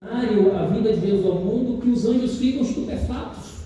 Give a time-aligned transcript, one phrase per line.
[0.00, 3.62] a vinda de Jesus ao mundo que os anjos ficam estupefatos,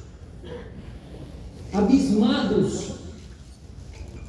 [1.73, 2.93] abismados.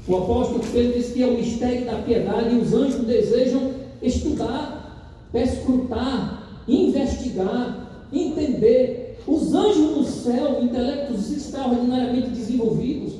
[0.05, 3.71] O apóstolo Pedro diz que é o mistério da piedade e os anjos desejam
[4.02, 9.20] estudar, perscrutar, investigar, entender.
[9.26, 13.13] Os anjos no céu, intelectos extraordinariamente desenvolvidos,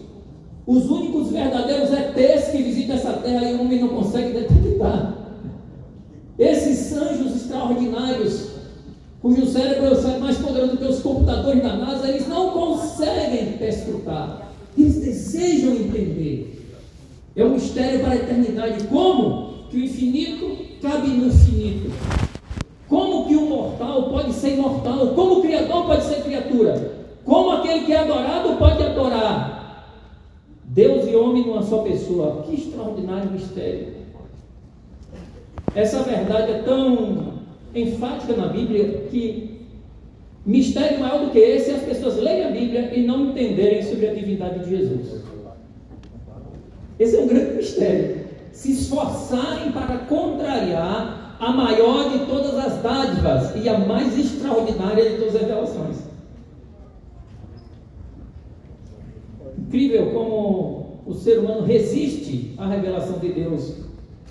[0.68, 5.18] os únicos verdadeiros ETs que visitam essa terra e o homem não consegue detectar.
[6.38, 8.52] Esses anjos extraordinários
[9.23, 14.95] é o cérebro mais poderoso que os computadores da NASA, eles não conseguem perscrutar, eles
[14.95, 16.59] desejam entender.
[17.35, 18.84] É um mistério para a eternidade.
[18.88, 21.91] Como que o infinito cabe no finito?
[22.89, 25.07] Como que o mortal pode ser imortal?
[25.15, 27.05] Como o Criador pode ser criatura?
[27.23, 29.90] Como aquele que é adorado pode adorar?
[30.65, 32.43] Deus e homem numa só pessoa.
[32.43, 33.93] Que extraordinário mistério.
[35.73, 37.32] Essa verdade é tão
[37.76, 39.62] enfática na Bíblia que
[40.45, 44.07] mistério maior do que esse é as pessoas lerem a Bíblia e não entenderem sobre
[44.07, 45.24] a divindade de Jesus.
[46.99, 48.24] Esse é um grande mistério.
[48.52, 55.18] Se esforçarem para contrariar a maior de todas as dádivas e a mais extraordinária de
[55.18, 55.98] todas as revelações.
[59.58, 63.74] Incrível como o ser humano resiste à revelação de Deus,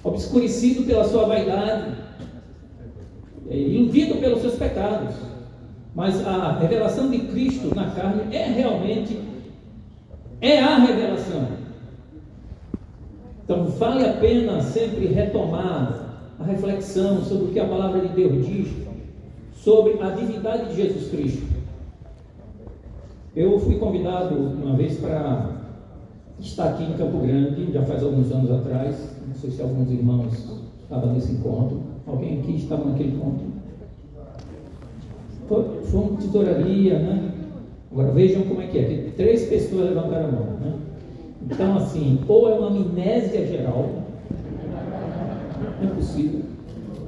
[0.04, 1.96] obscurecido pela sua vaidade,
[3.48, 5.14] é, iludido pelos seus pecados.
[5.94, 9.18] Mas a revelação de Cristo na carne é realmente
[10.40, 11.46] é a revelação.
[13.44, 18.46] Então vale a pena sempre retomar a reflexão sobre o que a palavra de Deus
[18.46, 18.68] diz
[19.54, 21.46] sobre a divindade de Jesus Cristo.
[23.34, 25.52] Eu fui convidado uma vez para
[26.40, 30.32] estar aqui em Campo Grande, já faz alguns anos atrás, não sei se alguns irmãos
[30.82, 31.80] estavam nesse encontro.
[32.06, 33.44] Alguém aqui estava naquele ponto?
[35.48, 37.30] Foi, foi uma tesouraria, né?
[37.90, 38.84] Agora vejam como é que é.
[38.84, 40.74] Que três pessoas levantaram a mão, né?
[41.42, 43.88] Então, assim, ou é uma amnésia geral,
[45.80, 46.40] não é possível,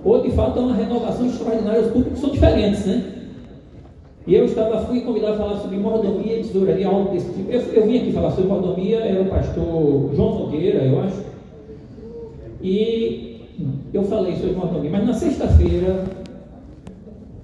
[0.04, 1.80] ou de fato é uma renovação extraordinária.
[1.80, 3.12] Os públicos são diferentes, né?
[4.26, 7.50] E eu estava, fui convidado a falar sobre mordomia tesouraria, algo desse tipo.
[7.50, 11.22] Eu, eu vim aqui falar sobre mordomia, era o pastor João Nogueira, eu acho.
[12.62, 13.23] E
[13.92, 16.04] eu falei sobre mordomia, mas na sexta-feira,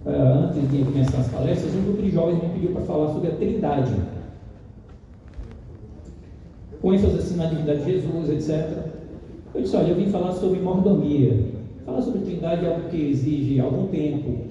[0.06, 3.28] eh, antes de começar as palestras, um grupo de jovens me pediu para falar sobre
[3.28, 3.94] a Trindade.
[6.82, 8.90] Com ênfase assim na divindade de Jesus, etc.
[9.54, 11.36] Eu disse, olha, eu vim falar sobre mordomia.
[11.84, 14.50] Falar sobre Trindade é algo que exige algum tempo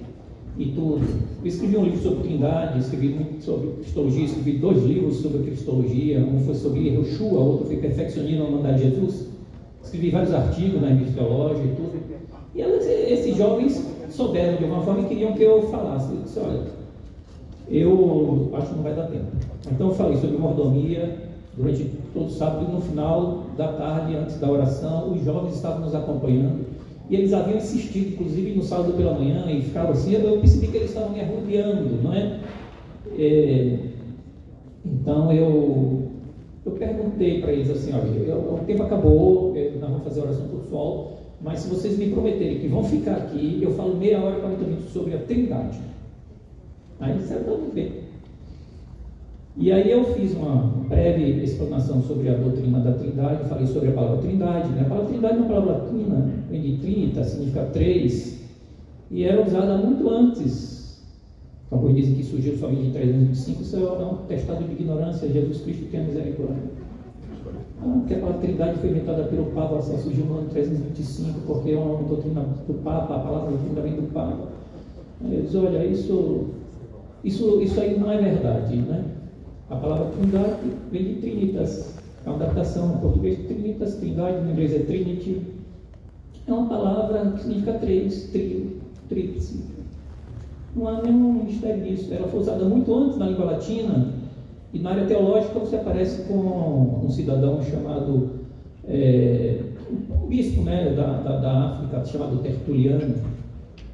[0.56, 1.06] e tudo.
[1.42, 6.20] Eu escrevi um livro sobre Trindade, escrevi muito sobre Cristologia, escrevi dois livros sobre Cristologia,
[6.20, 9.39] um foi sobre Yeshua, outro foi Perfeccionismo na Mandar de Jesus.
[9.90, 12.00] Escrevi vários artigos na revista teológica e tudo.
[12.54, 16.12] E elas, esses jovens souberam de alguma forma e queriam que eu falasse.
[16.12, 16.60] Eu disse, olha,
[17.68, 19.26] eu acho que não vai dar tempo.
[19.68, 21.18] Então eu falei sobre mordomia
[21.56, 25.80] durante todo o sábado e no final da tarde, antes da oração, os jovens estavam
[25.80, 26.64] nos acompanhando
[27.08, 30.76] e eles haviam insistido, inclusive no sábado pela manhã, e ficavam assim, eu percebi que
[30.76, 32.38] eles estavam me arrodeando, não é?
[33.18, 33.78] é
[34.84, 36.09] então eu
[36.64, 40.64] eu perguntei para eles assim, olha, o tempo acabou, nós vamos fazer a oração por
[40.64, 44.64] sol, mas se vocês me prometerem que vão ficar aqui, eu falo meia hora, 40
[44.64, 45.78] minutos sobre a trindade.
[47.00, 48.00] Aí eles disseram, tudo bem.
[49.56, 50.56] E aí eu fiz uma
[50.88, 54.68] breve explanação sobre a doutrina da trindade, falei sobre a palavra trindade.
[54.70, 54.82] Né?
[54.82, 58.38] A palavra trindade é uma palavra latina, vem de trinita, significa três,
[59.10, 60.79] e era usada muito antes
[61.70, 65.86] Alguns dizem que surgiu somente em 325, isso é um testado de ignorância, Jesus Cristo
[65.90, 66.80] tem a misericórdia.
[67.82, 71.78] Ah, que a Trindade foi inventada pelo Papa, assim, surgiu no ano 325, porque é
[71.78, 74.48] uma doutrina do Papa, a palavra vinda vem do Papa.
[75.24, 76.46] Aí diz, olha, isso,
[77.22, 79.04] isso, isso aí não é verdade, né?
[79.70, 80.56] A palavra Trindade
[80.90, 81.94] vem de Trinitas,
[82.26, 85.40] é uma adaptação em português, Trinitas, Trindade, no inglês é Trinity.
[86.48, 89.79] É uma palavra que significa três, trio, tríplice.
[90.74, 92.12] Não há nenhum mistério nisso.
[92.12, 94.08] Ela foi usada muito antes na língua latina,
[94.72, 98.30] e na área teológica você aparece com um cidadão chamado,
[98.86, 99.58] é,
[100.22, 103.14] um bispo né, da, da, da, África, chamado Tertuliano,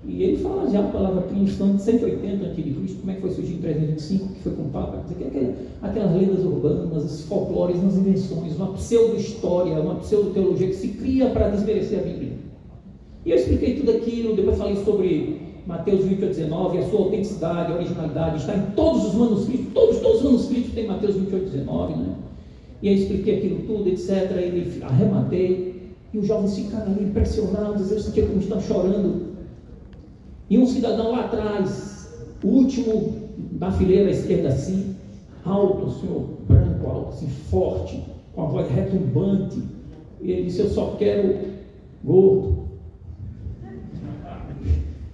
[0.04, 2.62] e ele fala já a palavra cristã de 180 a.C.,
[3.00, 6.44] como é que foi surgir em 325, que foi com o Papa, dizer, aquelas lendas
[6.44, 12.02] urbanas, esses folclores, as invenções, uma pseudo-história, uma pseudo-teologia que se cria para desmerecer a
[12.02, 12.32] Bíblia.
[13.24, 17.74] E eu expliquei tudo aquilo, depois falei sobre Mateus 28, 19, a sua autenticidade, a
[17.74, 22.14] originalidade, está em todos os manuscritos, todos, todos os manuscritos tem Mateus 28, 19, né?
[22.80, 24.30] E aí expliquei aquilo tudo, etc.
[24.32, 25.92] E arrematei.
[26.12, 29.34] E os jovens ficaram ali impressionados, eu sentia como estão chorando.
[30.48, 32.08] E um cidadão lá atrás,
[32.44, 33.14] o último
[33.52, 34.94] da fileira esquerda assim,
[35.44, 38.04] alto, senhor, branco, alto, assim, forte,
[38.34, 39.60] com a voz retumbante.
[40.20, 41.36] E ele disse: Eu só quero
[42.04, 42.65] gordo.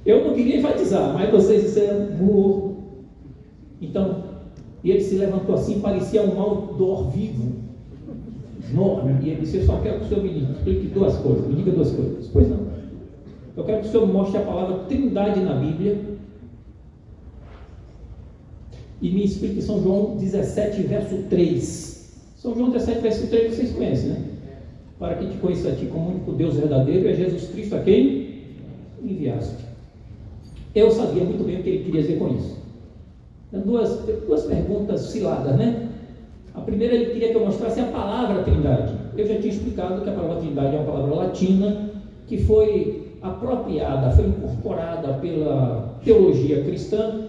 [0.05, 2.77] Eu não queria enfatizar, mas vocês disseram gordo.
[3.81, 4.25] Então,
[4.85, 7.53] ele se levantou assim, parecia um outdoor vivo,
[8.71, 9.19] enorme.
[9.23, 11.71] E ele disse: Eu só quero que o senhor me explique duas coisas, me diga
[11.71, 12.29] duas coisas.
[12.33, 12.73] Pois não.
[13.57, 16.01] Eu quero que o senhor mostre a palavra trindade na Bíblia
[19.01, 21.93] e me explique São João 17, verso 3.
[22.37, 24.25] São João 17, verso 3, vocês conhecem, né?
[24.99, 28.41] Para que te conheça a ti como único Deus verdadeiro, é Jesus Cristo a quem
[29.03, 29.72] enviaste.
[30.75, 32.63] Eu sabia muito bem o que ele queria dizer com isso.
[33.53, 35.89] Duas, duas perguntas ciladas, né?
[36.55, 38.95] A primeira, ele queria que eu mostrasse a palavra trindade.
[39.17, 41.91] Eu já tinha explicado que a palavra trindade é uma palavra latina
[42.27, 47.29] que foi apropriada, foi incorporada pela teologia cristã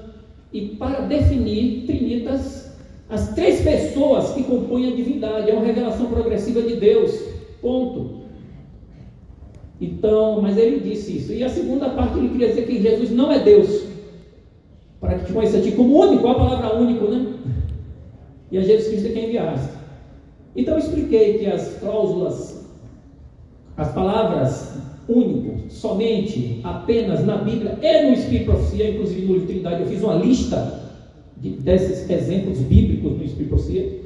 [0.51, 2.75] e para definir trinitas,
[3.09, 7.11] as três pessoas que compõem a divindade, é uma revelação progressiva de Deus.
[7.61, 8.22] Ponto.
[9.81, 11.33] Então, mas ele disse isso.
[11.33, 13.83] E a segunda parte ele queria dizer que Jesus não é Deus.
[14.99, 17.33] Para que te conheça a ti como único, a palavra único, né?
[18.51, 19.73] E a Jesus Cristo é quem enviaste.
[20.55, 22.65] Então eu expliquei que as cláusulas,
[23.75, 24.77] as palavras
[25.09, 30.03] único, somente, apenas na Bíblia e no Espírito Profecia, inclusive no livro Trindade, eu fiz
[30.03, 30.81] uma lista
[31.37, 34.02] de, desses exemplos bíblicos no Espírito Profecia,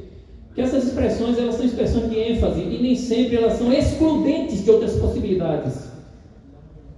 [0.57, 4.71] que essas expressões elas são expressões de ênfase e nem sempre elas são excludentes de
[4.71, 5.87] outras possibilidades.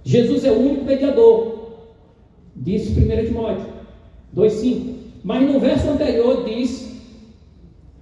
[0.02, 1.72] Jesus é o único mediador,
[2.56, 3.66] disse 1 Timóteo
[4.34, 4.94] 2,5.
[5.22, 6.90] Mas no verso anterior diz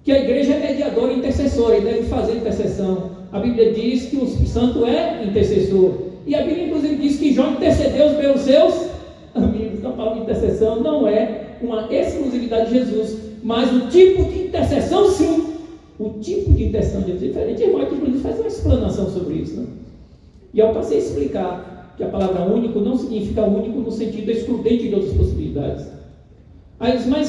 [0.05, 4.17] que a igreja é mediadora e intercessora e deve fazer intercessão a Bíblia diz que
[4.17, 5.93] o Santo é intercessor.
[6.25, 8.89] E a Bíblia, inclusive, diz que Jó intercedeu pelos seus
[9.35, 9.77] amigos.
[9.77, 15.11] Então, a palavra intercessão não é uma exclusividade de Jesus, mas o tipo de intercessão,
[15.11, 15.48] sim.
[15.99, 17.61] O tipo de intercessão de Jesus é diferente.
[17.61, 19.59] Irmão, que inclusive faz uma explanação sobre isso.
[19.59, 19.67] Né?
[20.53, 24.87] E eu passei a explicar que a palavra único não significa único no sentido excludente
[24.87, 25.85] de outras possibilidades.
[26.79, 27.27] Aí diz, mas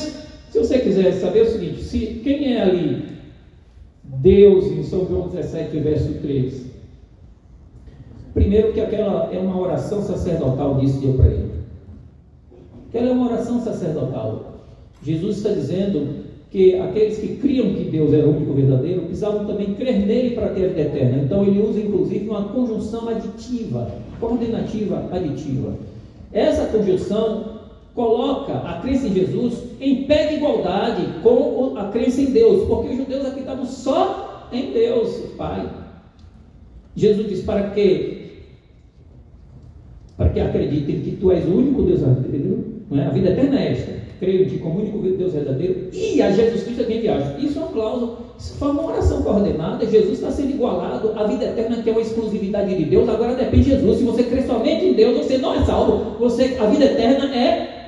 [0.51, 3.11] se você quiser saber o seguinte, se quem é ali
[4.19, 6.67] Deus em São João 17, verso 3.
[8.35, 11.51] Primeiro que aquela é uma oração sacerdotal, disse eu para ele.
[12.89, 14.61] Aquela é uma oração sacerdotal.
[15.03, 16.20] Jesus está dizendo
[16.51, 20.49] que aqueles que criam que Deus era o único verdadeiro precisavam também crer nele para
[20.49, 21.23] ter a vida eterna.
[21.23, 23.89] Então ele usa inclusive uma conjunção aditiva,
[24.19, 25.75] coordenativa aditiva.
[26.33, 27.61] Essa conjunção
[27.95, 32.89] coloca a crença em Jesus em pé de igualdade com a crença em Deus, porque
[32.89, 35.69] os judeus acreditavam só em Deus, Pai.
[36.97, 38.19] Jesus diz: para que
[40.17, 43.05] para que acreditem que tu és o único Deus verdadeiro, é?
[43.05, 44.00] a vida eterna é esta.
[44.21, 47.37] Creio ti como único Deus verdadeiro e a Jesus Cristo a quem viaja.
[47.39, 49.87] Isso é uma cláusula, isso foi uma oração coordenada.
[49.87, 53.09] Jesus está sendo igualado à vida eterna, que é uma exclusividade de Deus.
[53.09, 53.97] Agora depende de Jesus.
[53.97, 56.19] Se você crê somente em Deus, você não é salvo.
[56.19, 57.81] Você, a vida eterna é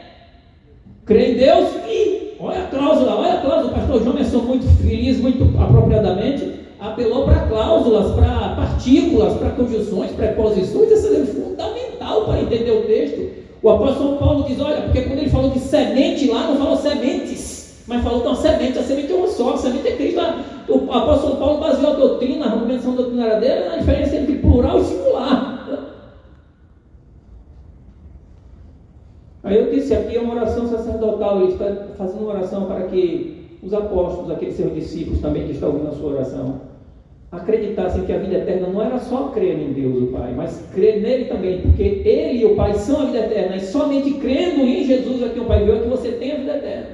[1.05, 5.19] crê em Deus e, olha a cláusula, olha a cláusula, o pastor Jomerson muito feliz,
[5.19, 6.51] muito apropriadamente,
[6.81, 13.43] apelou para cláusulas, para partículas, para conjunções, preposições, isso é fundamental para entender o texto.
[13.63, 17.85] O apóstolo Paulo diz, olha, porque quando ele falou de semente lá, não falou sementes,
[17.87, 20.21] mas falou uma semente, a semente é uma só, a semente é Cristo.
[20.69, 24.85] O apóstolo Paulo baseou a doutrina, a argumentação doutrinária dele na diferença entre plural e
[24.85, 25.53] singular.
[29.45, 31.67] Aí eu disse aqui é uma oração sacerdotal, ele está
[31.97, 35.93] fazendo uma oração para que os apóstolos, aqueles seus discípulos também que estão ouvindo a
[35.93, 36.61] sua oração,
[37.33, 41.01] acreditassem que a vida eterna não era só crer em Deus, o Pai, mas crer
[41.01, 44.85] nele também, porque ele e o Pai são a vida eterna, e somente crendo em
[44.85, 46.87] Jesus, aqui o Pai viu, é que você tem a vida eterna.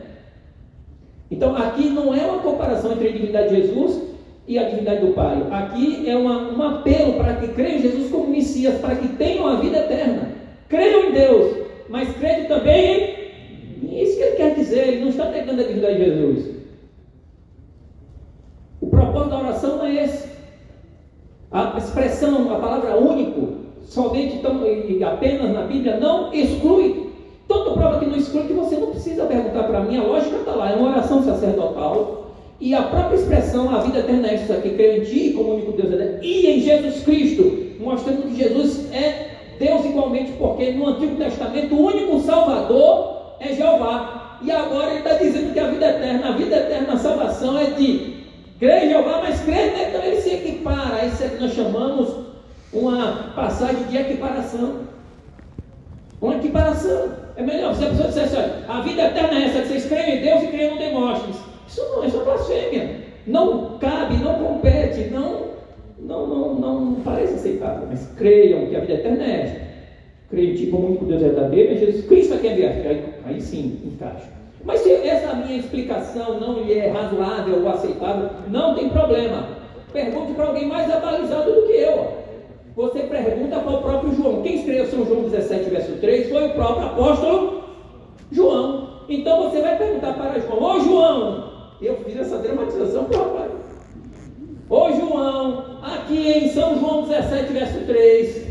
[1.28, 4.00] Então aqui não é uma comparação entre a divindade de Jesus
[4.46, 5.44] e a divindade do Pai.
[5.50, 9.46] Aqui é uma, um apelo para que creiam em Jesus como Messias, para que tenham
[9.46, 10.30] a vida eterna.
[10.68, 11.56] Creiam em Deus,
[11.88, 13.16] mas crede também
[13.82, 14.02] em.
[14.02, 16.50] Isso que ele quer dizer, ele não está negando a divindade de Jesus.
[18.80, 20.27] O propósito da oração é esse.
[21.50, 27.08] A expressão, a palavra único, somente tão, e apenas na Bíblia, não exclui.
[27.48, 30.52] Tanto prova que não exclui que você não precisa perguntar para mim, a lógica está
[30.52, 32.26] lá, é uma oração sacerdotal.
[32.60, 35.72] E a própria expressão, a vida eterna é essa, que creio em ti como único
[35.72, 39.28] Deus é, e em Jesus Cristo, mostrando que Jesus é
[39.58, 44.38] Deus igualmente, porque no Antigo Testamento o único Salvador é Jeová.
[44.42, 47.66] E agora ele está dizendo que a vida eterna, a vida eterna, a salvação é
[47.70, 48.17] de
[48.58, 51.06] crer em Jeová, mas crer nele também se equipara.
[51.06, 52.14] Isso é que nós chamamos
[52.72, 54.80] uma passagem de equiparação.
[56.20, 57.10] Uma equiparação.
[57.38, 60.22] Não, se a pessoa dissesse, olha, a vida eterna é essa, que vocês creem em
[60.22, 61.36] Deus e creem no Demóstenes.
[61.68, 62.96] Isso não, isso é blasfêmia.
[63.26, 65.48] Não cabe, não compete, não,
[65.98, 67.86] não, não, não parece aceitável.
[67.88, 69.68] Mas creiam que a vida eterna é essa.
[70.30, 72.86] Creio tipo o único Deus verdadeiro, mas Jesus Cristo é quem vier.
[72.86, 74.28] Aí, aí sim, encaixa.
[74.64, 79.46] Mas se essa minha explicação não lhe é razoável ou aceitável, não tem problema.
[79.92, 82.18] Pergunte para alguém mais abalizado do que eu.
[82.76, 84.42] Você pergunta para o próprio João.
[84.42, 87.64] Quem escreveu São João 17, verso 3 foi o próprio apóstolo
[88.30, 89.00] João.
[89.08, 93.52] Então você vai perguntar para João: Ô João, eu fiz essa dramatização rapaz.
[94.70, 98.46] Ô João, aqui em São João 17, verso 3,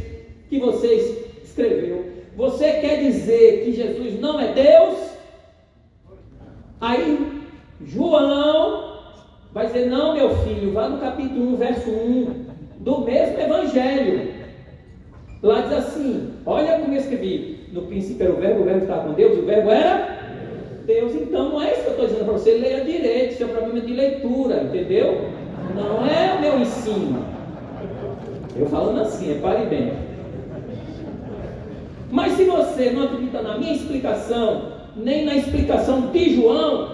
[0.49, 5.16] que você escreveu, você quer dizer que Jesus não é Deus?
[6.79, 7.41] Aí,
[7.81, 8.97] João
[9.53, 12.45] vai dizer: Não, meu filho, vá no capítulo 1, verso 1,
[12.79, 14.31] do mesmo evangelho.
[15.41, 17.57] Lá diz assim: Olha como eu escrevi.
[17.71, 20.19] No princípio era o verbo, o verbo estava com Deus, o verbo era
[20.85, 21.13] Deus.
[21.15, 22.51] Então não é isso que eu estou dizendo para você.
[22.53, 25.29] Leia direito, isso é um problema de leitura, entendeu?
[25.75, 27.25] Não é o meu ensino.
[28.55, 29.93] Eu falando assim, é pare bem.
[32.09, 36.89] Mas se você não acredita na minha explicação, nem na explicação de João,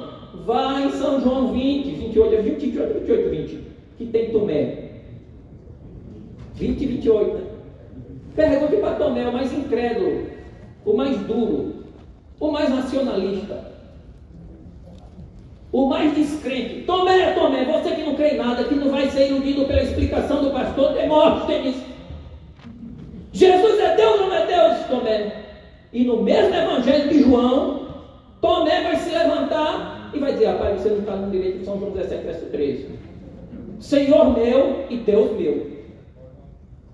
[0.45, 3.59] vá em São João 20, 28, 28, 28, 20,
[3.97, 4.83] que tem Tomé.
[6.55, 7.33] 20 e 28.
[7.33, 7.41] Né?
[8.35, 10.27] Pergunte para Tomé, o mais incrédulo,
[10.85, 11.75] o mais duro,
[12.39, 13.73] o mais nacionalista,
[15.71, 16.83] o mais descrente.
[16.85, 20.43] Tomé, Tomé, você que não crê em nada, que não vai ser iludido pela explicação
[20.43, 21.75] do pastor Demóstenes.
[23.31, 25.43] Jesus é Deus ou não é Deus, Tomé?
[25.91, 27.82] E no mesmo evangelho de João,
[28.43, 31.79] Tomé vai se levantar e vai dizer: Rapaz, você não está no direito de São
[31.79, 32.89] João 17, verso 13.
[33.79, 35.71] Senhor meu e Deus meu.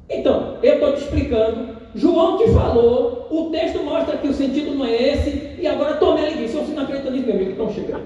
[0.07, 1.79] Então, eu estou te explicando.
[1.95, 6.29] João te falou, o texto mostra que o sentido não é esse, e agora Tomé
[6.29, 7.99] lhe disse: Se você não acredita nisso, meu amigo, então chega.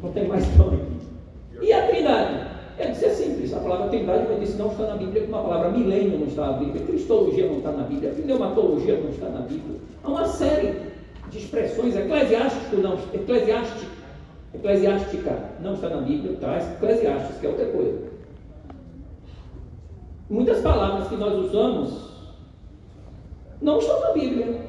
[0.00, 1.66] Não tem mais nome aqui.
[1.66, 2.43] E a Trindade?
[2.76, 5.70] É dizer simples, a palavra trindade, eu disse, não está na Bíblia, como a palavra
[5.70, 9.78] milênio não está na Bíblia, cristologia não está na Bíblia, pneumatologia não está na Bíblia.
[10.02, 10.74] Há uma série
[11.30, 13.92] de expressões, eclesiástico não, eclesiástica,
[14.54, 17.98] eclesiástica não está na Bíblia, traz eclesiásticos, que é outra coisa.
[20.28, 22.10] Muitas palavras que nós usamos
[23.62, 24.60] não estão na Bíblia.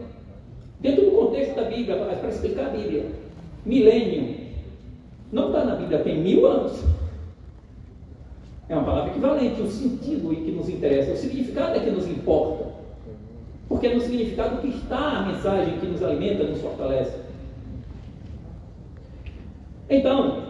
[0.80, 3.06] Dentro do contexto da Bíblia, para explicar a Bíblia.
[3.66, 4.36] Milênio.
[5.32, 6.84] Não está na Bíblia, tem mil anos.
[8.68, 12.66] É uma palavra equivalente, o sentido que nos interessa, o significado é que nos importa.
[13.68, 17.18] Porque é no significado que está a mensagem que nos alimenta, nos fortalece.
[19.88, 20.44] Então,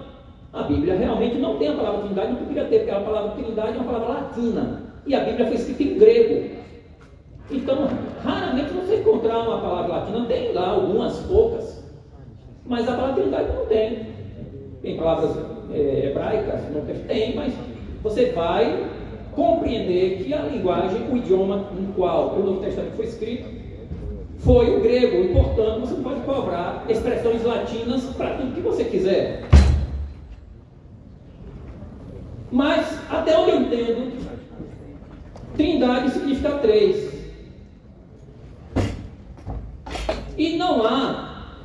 [0.53, 3.77] a Bíblia realmente não tem a palavra trindade, não poderia ter, porque a palavra trindade
[3.77, 4.83] é uma palavra latina.
[5.05, 6.55] E a Bíblia foi escrita em grego.
[7.51, 7.89] Então,
[8.23, 11.83] raramente você encontrar uma palavra latina, tem lá algumas poucas,
[12.65, 14.07] mas a palavra trindade não tem.
[14.81, 15.37] Tem palavras
[15.73, 17.53] é, hebraicas, não tem, mas
[18.05, 18.85] você vai
[19.31, 23.49] compreender que a linguagem, o idioma no qual o Novo Testamento foi escrito,
[24.37, 29.43] foi o grego, e portanto você pode cobrar expressões latinas para tudo que você quiser.
[32.51, 34.11] Mas, até onde eu entendo,
[35.57, 37.11] trindade significa três.
[40.37, 41.55] E não há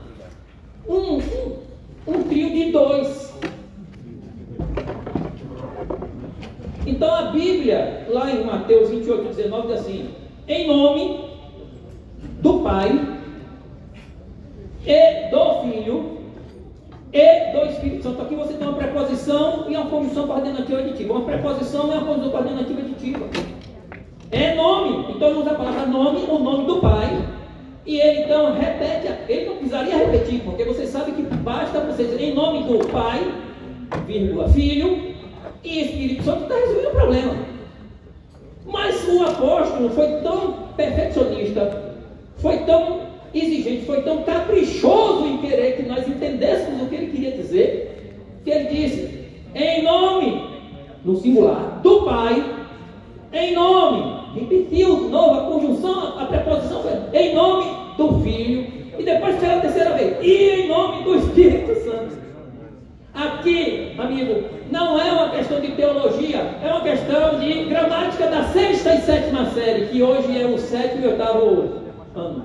[0.88, 1.56] um, um,
[2.06, 3.30] um trio de dois.
[7.00, 10.10] Então a Bíblia, lá em Mateus 28, 19, diz assim:
[10.48, 11.30] em nome
[12.40, 13.18] do Pai
[14.86, 16.18] e do Filho
[17.12, 18.22] e do Espírito Santo.
[18.22, 21.12] Aqui você tem uma preposição e uma conjunção coordenativa aditiva.
[21.12, 23.26] Uma preposição e uma conjunção coordenativa aditiva.
[24.30, 25.12] É nome.
[25.12, 27.24] Então ele usa a palavra nome, o nome do Pai.
[27.86, 32.22] E ele então repete, ele não precisaria repetir, porque você sabe que basta você dizer
[32.22, 33.32] em nome do Pai,
[34.06, 35.14] vírgula, Filho
[35.64, 37.49] e Espírito Santo está resolvendo o problema.
[39.12, 41.94] O apóstolo foi tão perfeccionista,
[42.38, 43.00] foi tão
[43.34, 48.14] exigente, foi tão caprichoso em querer que nós entendêssemos o que ele queria dizer,
[48.44, 49.20] que ele disse,
[49.54, 50.44] em nome,
[51.04, 52.44] no singular, do Pai,
[53.32, 58.66] em nome, repetiu de novo a conjunção, a preposição foi em nome do Filho,
[58.98, 62.19] e depois pela terceira vez, e em nome do Espírito Santo.
[63.12, 68.94] Aqui, amigo, não é uma questão de teologia, é uma questão de gramática da sexta
[68.94, 71.80] e sétima série, que hoje é o sétimo e oitavo
[72.14, 72.44] ano.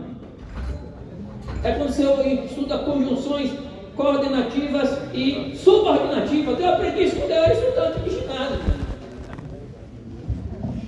[1.63, 2.03] É quando você
[2.45, 3.51] estuda conjunções
[3.95, 6.59] coordenativas e subordinativas.
[6.59, 8.59] Eu aprendi isso quando eu era estudante de ginásio.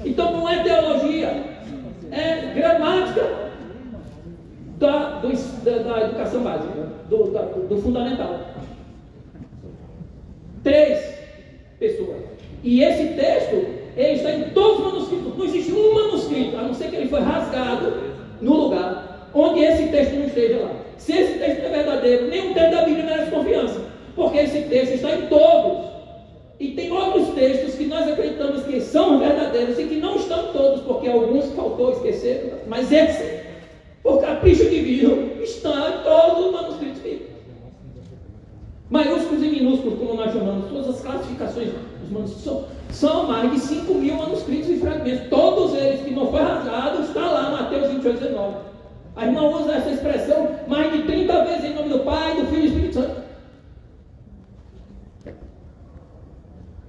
[0.03, 1.43] Então não é teologia,
[2.11, 3.47] é gramática.
[4.77, 5.29] da, do,
[5.63, 8.39] da, da educação básica, do, da, do fundamental.
[10.63, 10.99] Três
[11.79, 12.17] pessoas.
[12.63, 15.37] E esse texto, ele está em todos os manuscritos.
[15.37, 17.93] Não existe um manuscrito, a não ser que ele foi rasgado
[18.41, 20.71] no lugar onde esse texto não esteja lá.
[20.97, 23.81] Se esse texto é verdadeiro, nenhum texto da Bíblia merece confiança.
[24.15, 25.87] Porque esse texto está em todos.
[26.59, 30.81] E tem outros textos que nós acreditamos que são verdadeiros e que não estão todos,
[30.81, 33.41] porque alguns faltou esquecer, mas esse,
[34.01, 37.26] por capricho divino, está em todos os manuscritos bíblicos.
[38.89, 41.69] Maiúsculos e minúsculos, como nós chamamos, todas as classificações
[42.01, 45.27] dos manuscritos são, mais de 5 mil manuscritos e fragmentos.
[45.29, 48.55] Todos eles que não foi rasgado, está lá, Mateus 28, 19.
[49.15, 52.59] A irmã usa essa expressão mais de 30 vezes em nome do Pai, do Filho
[52.59, 53.27] e do Espírito Santo.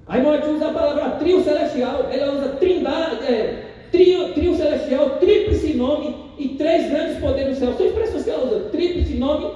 [0.07, 5.75] A irmã usa a palavra trio celestial, ela usa trindade, é, trio, trio celestial, tríplice
[5.75, 7.73] nome e três grandes poderes do céu.
[7.77, 9.51] São expressões que ela usa: tríplice nome,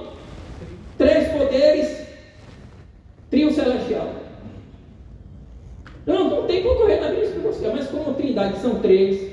[0.96, 2.03] três poderes,
[3.34, 4.08] trio celestial.
[6.06, 9.32] Não, não tem como correr na Bíblia você, mas como trindade são três,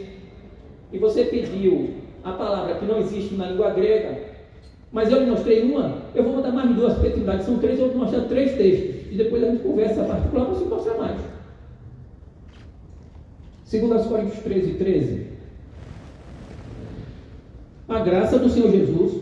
[0.91, 1.91] e você pediu
[2.23, 4.17] a palavra que não existe na língua grega,
[4.91, 7.89] mas eu lhe mostrei uma, eu vou mandar mais duas, porque trindade são três, eu
[7.89, 11.21] vou mostrar três textos, e depois a gente conversa particular para você mostrar mais.
[13.65, 15.27] Segundo as Coríntios 13, 13.
[17.87, 19.20] A graça do Senhor Jesus,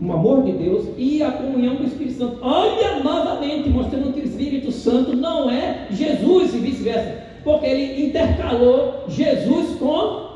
[0.00, 2.38] o amor de Deus e a comunhão do Espírito Santo.
[2.40, 9.04] Olha novamente, mostrando que o Espírito Santo não é Jesus e vice-versa, porque ele intercalou
[9.08, 10.30] Jesus com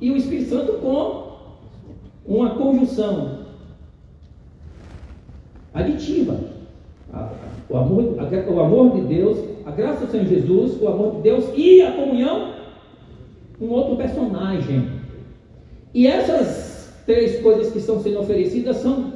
[0.00, 1.24] e o Espírito Santo com
[2.26, 3.44] uma conjunção
[5.72, 6.38] aditiva.
[7.68, 8.16] O amor,
[8.48, 11.92] o amor de Deus, a graça do Senhor Jesus, o amor de Deus e a
[11.92, 12.54] comunhão,
[13.60, 14.90] um outro personagem.
[15.92, 16.63] E essas
[17.06, 19.12] três coisas que estão sendo oferecidas são,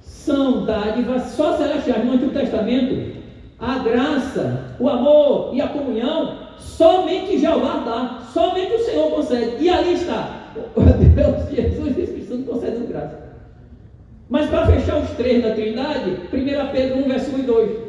[0.00, 3.14] são dádivas só celestiais no Antigo Testamento.
[3.58, 9.62] A graça, o amor e a comunhão, somente Jeová dá, somente o Senhor concede.
[9.62, 10.50] E ali está,
[11.14, 13.24] Deus, Jesus e Espírito Santo concedem graça.
[14.28, 17.84] Mas para fechar os três da Trindade, 1 Pedro 1, versículo 2.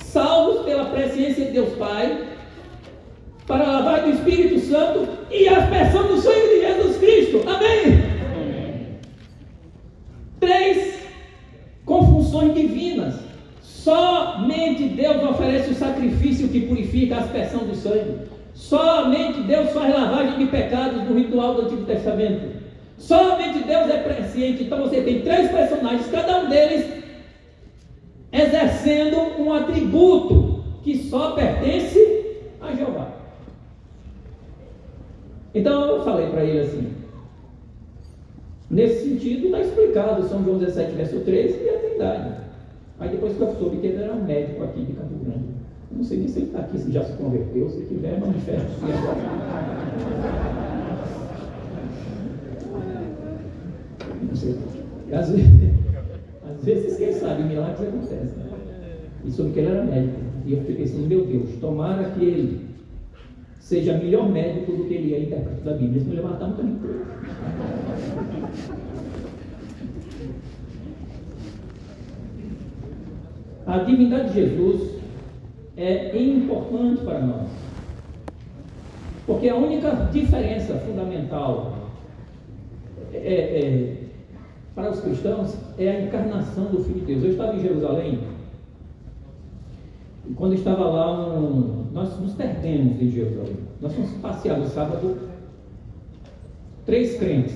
[0.00, 2.33] Salvos pela presciência de Deus Pai,
[3.46, 7.42] para a lavagem do Espírito Santo e a aspersão do sangue de Jesus Cristo.
[7.48, 8.02] Amém?
[8.34, 8.98] Amém.
[10.40, 10.98] Três
[11.84, 13.16] com funções divinas.
[13.60, 18.16] Somente Deus oferece o sacrifício que purifica a aspersão do sangue.
[18.54, 22.54] Somente Deus faz lavagem de pecados no ritual do Antigo Testamento.
[22.96, 24.62] Somente Deus é presciente.
[24.62, 26.86] Então você tem três personagens, cada um deles
[28.32, 31.98] exercendo um atributo que só pertence
[32.60, 33.23] a Jeová.
[35.54, 36.88] Então eu falei para ele assim.
[38.68, 42.34] Nesse sentido, está explicado São João 17, verso 13 e a Trindade.
[42.98, 45.44] Aí depois que eu soube que ele era um médico aqui de Campo Grande.
[45.92, 49.44] não sei nem se ele está aqui, se já se converteu, se tiver, manifesta-se agora.
[54.28, 54.56] Não sei.
[55.12, 55.50] Às vezes,
[56.50, 58.44] às vezes quem sabe, milagres acontecem.
[59.24, 60.18] E soube que ele era médico.
[60.46, 62.73] E eu fiquei assim, meu Deus, tomara que ele
[63.64, 66.02] seja melhor médico do que ele é intérprete da Bíblia.
[66.04, 66.94] Me vai matar muito rico.
[73.66, 75.00] A divindade de Jesus
[75.78, 77.48] é importante para nós.
[79.26, 81.88] Porque a única diferença fundamental
[83.14, 83.96] é, é,
[84.74, 87.24] para os cristãos é a encarnação do Filho de Deus.
[87.24, 88.20] Eu estava em Jerusalém
[90.28, 93.56] e quando estava lá, um, nós nos perdemos em Jerusalém.
[93.80, 95.16] Nós fomos passear no sábado,
[96.84, 97.54] três crentes,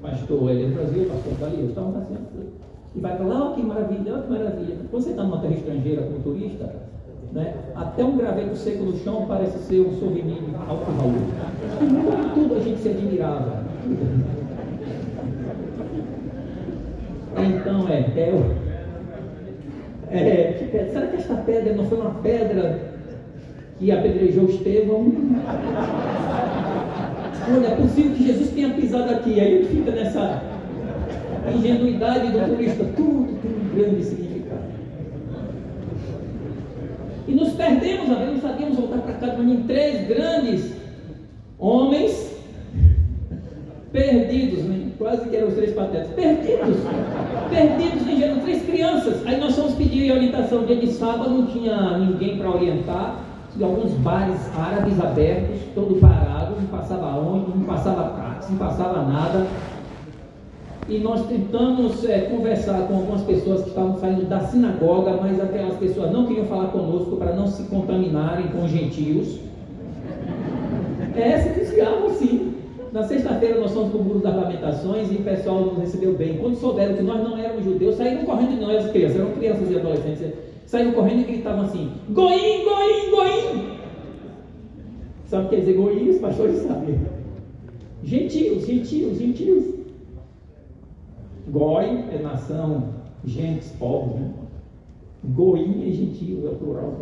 [0.00, 2.22] pastor Helena Brasil, pastor Galileu, estavam passeando.
[2.94, 4.76] E vai para lá, oh, que maravilha, oh, que maravilha.
[4.88, 6.72] Quando você está numa terra estrangeira como turista,
[7.32, 12.34] né, até um graveto seco no chão parece ser um souvenir alto valor.
[12.34, 13.64] Tudo a gente se admirava.
[17.38, 18.00] Então é,
[20.10, 22.91] é, é, será que esta pedra não foi uma pedra
[23.78, 25.12] que apedrejou Estevão?
[27.54, 29.40] Olha, é possível que Jesus tenha pisado aqui.
[29.40, 30.42] Aí ele fica nessa
[31.56, 34.62] ingenuidade do turista, tudo tem um grande significado.
[37.26, 40.72] E nos perdemos, não sabíamos voltar para cá, em três grandes
[41.58, 42.32] homens
[43.92, 44.88] perdidos, né?
[44.98, 46.76] quase que eram os três patetas, perdidos,
[47.50, 49.26] perdidos em três crianças.
[49.26, 53.16] Aí nós fomos pedir orientação, dia de sábado não tinha ninguém para orientar,
[53.52, 59.02] tinha alguns bares árabes abertos, todo parado não passava ônibus, não passava táxi, não passava
[59.02, 59.46] nada.
[60.88, 65.76] E nós tentamos é, conversar com algumas pessoas que estavam saindo da sinagoga, mas aquelas
[65.76, 69.38] pessoas não queriam falar conosco para não se contaminarem com gentios.
[71.14, 72.54] É, se desviavam sim.
[72.90, 76.38] Na sexta-feira nós fomos para o Muro das Lamentações e o pessoal nos recebeu bem.
[76.38, 79.70] Quando souberam que nós não éramos judeus, saíram correndo de nós, as crianças, eram crianças
[79.70, 80.32] e adolescentes,
[80.72, 83.72] saíram correndo e gritavam assim: Goim, Goim, Goim!
[85.26, 86.08] Sabe o que quer dizer Goim?
[86.08, 86.98] Os pastores sabem.
[88.02, 89.64] Gentios, gentios, gentios.
[91.48, 92.84] Goi é nação,
[93.24, 94.14] gentes, povos.
[94.14, 94.30] Né?
[95.22, 96.94] Goim é gentio, é o plural.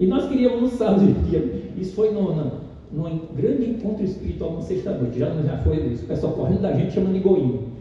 [0.00, 1.04] E nós queríamos no sábado,
[1.76, 2.52] isso foi no, no,
[2.92, 6.92] no grande encontro espiritual na sexta-noite, já, já foi isso, o pessoal correndo da gente
[6.92, 7.71] chamando de Goim.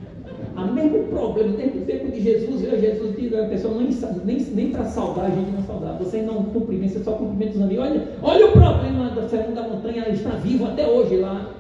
[0.62, 3.90] A mesmo problema, desde o tempo de Jesus, Jesus diz, a pessoa nem,
[4.26, 5.98] nem, nem para saudar a gente não saudar.
[5.98, 7.84] Você não cumprimenta, você só cumprimenta os amigos.
[7.84, 11.52] Olha, olha o problema da segunda montanha, ela está viva até hoje lá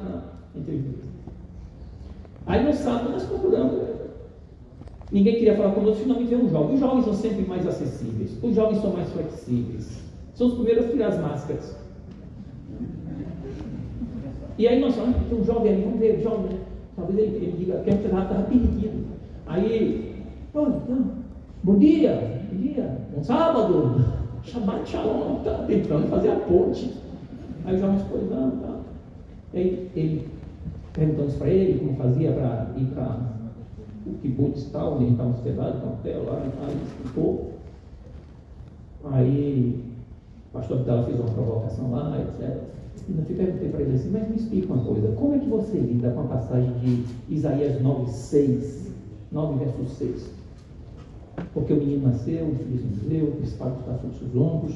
[0.56, 0.84] entre
[2.46, 3.82] Aí no sábado nós procuramos.
[5.12, 6.76] Ninguém queria falar conosco, finalmente veio um jovem.
[6.76, 10.02] Os jovens são sempre mais acessíveis, os jovens são mais flexíveis.
[10.34, 11.76] São os primeiros a tirar as máscaras.
[14.58, 16.60] E aí nós falamos, tem um jovem ali, vamos ver, o jovem,
[17.02, 19.06] talvez ele, ele diga que estava perdido.
[19.48, 20.16] Aí,
[20.50, 20.82] então,
[21.64, 24.06] bom dia, bom dia, bom sábado,
[24.44, 26.94] Shabbat Shalom, está tentando fazer a ponte.
[27.66, 28.80] Aí o jovem disse, não, tá.
[29.54, 30.28] Aí ele
[30.94, 33.20] perguntamos para ele como fazia para ir para
[34.06, 37.52] o kibbutz tal, onde ele estava hospedado, no hotel lá, ele explicou.
[39.12, 39.84] Aí
[40.50, 42.62] o pastor Abdala fez uma provocação lá, etc.
[43.10, 46.12] Eu perguntei para ele assim, mas me explica uma coisa, como é que você lida
[46.12, 48.92] com a passagem de Isaías 9, 6,
[49.32, 50.30] 9 verso 6?
[51.54, 54.76] Porque o menino nasceu, o filho nasceu, o principal está sobre seus ombros,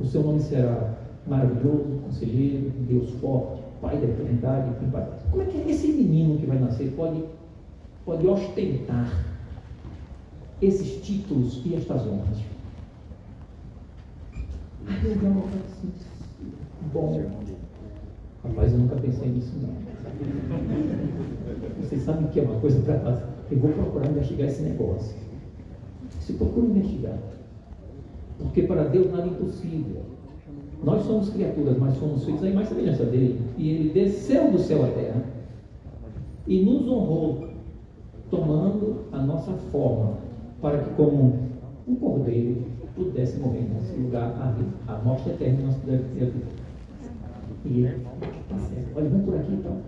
[0.00, 0.94] o seu nome será
[1.26, 4.74] maravilhoso, conselheiro, Deus forte, Pai da eternidade.
[5.30, 7.24] Como é que esse menino que vai nascer pode,
[8.04, 9.10] pode ostentar
[10.60, 12.38] esses títulos e estas honras?
[14.86, 15.92] Aí eu assim,
[16.92, 17.22] bom,
[18.44, 19.90] rapaz, eu nunca pensei nisso não.
[21.80, 23.24] Vocês sabem que é uma coisa para fazer.
[23.50, 25.16] Eu vou procurar investigar esse negócio.
[26.20, 27.18] Se procura investigar.
[28.38, 30.02] Porque para Deus nada é impossível.
[30.82, 33.40] Nós somos criaturas, mas somos feitos à imagem e semelhança dele.
[33.58, 35.22] E ele desceu do céu à terra
[36.46, 37.48] e nos honrou,
[38.30, 40.14] tomando a nossa forma,
[40.60, 41.38] para que, como
[41.86, 42.62] um cordeiro,
[42.94, 44.30] pudesse morrer nesse lugar
[44.88, 46.32] a, a morte eterna nós pudéssemos ter.
[47.64, 48.06] E ele,
[48.48, 49.78] tá certo, olha, vamos por aqui então.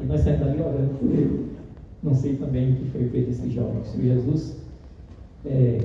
[0.00, 1.50] E nós saímos dali orando por ele.
[2.02, 3.84] Não sei também o que foi feito esse jovem.
[3.84, 4.56] Se Jesus
[5.44, 5.78] é,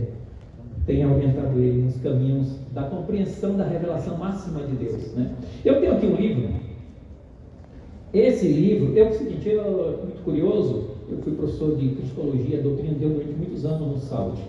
[0.85, 5.13] tenha orientado ele nos caminhos da compreensão da revelação máxima de Deus.
[5.13, 5.35] Né?
[5.63, 6.49] Eu tenho aqui um livro.
[8.13, 12.93] Esse livro, eu, é o seguinte, eu, muito curioso, eu fui professor de Cristologia, doutrina
[12.93, 14.41] de Deus durante muitos anos no Saúde.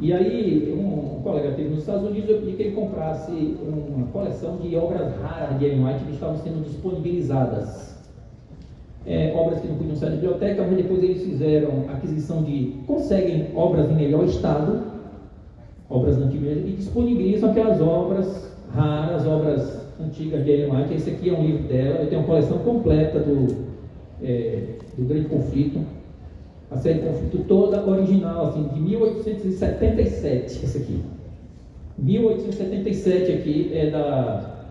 [0.00, 4.56] E aí, um, colega teve nos Estados Unidos, eu pedi que ele comprasse uma coleção
[4.56, 7.90] de obras raras de Ellen White que estavam sendo disponibilizadas.
[9.06, 12.74] É, obras que não podiam sair da biblioteca, mas depois eles fizeram aquisição de.
[12.86, 14.90] conseguem obras em melhor estado
[15.90, 20.94] obras antigas, e disponibilizam aquelas obras raras, obras antigas de Ellen White.
[20.94, 23.66] Esse aqui é um livro dela, eu tenho uma coleção completa do,
[24.22, 25.80] é, do Grande Conflito,
[26.80, 31.02] a série Conflito toda original, assim, de 1877, esse aqui.
[31.98, 34.64] 1877 aqui é da,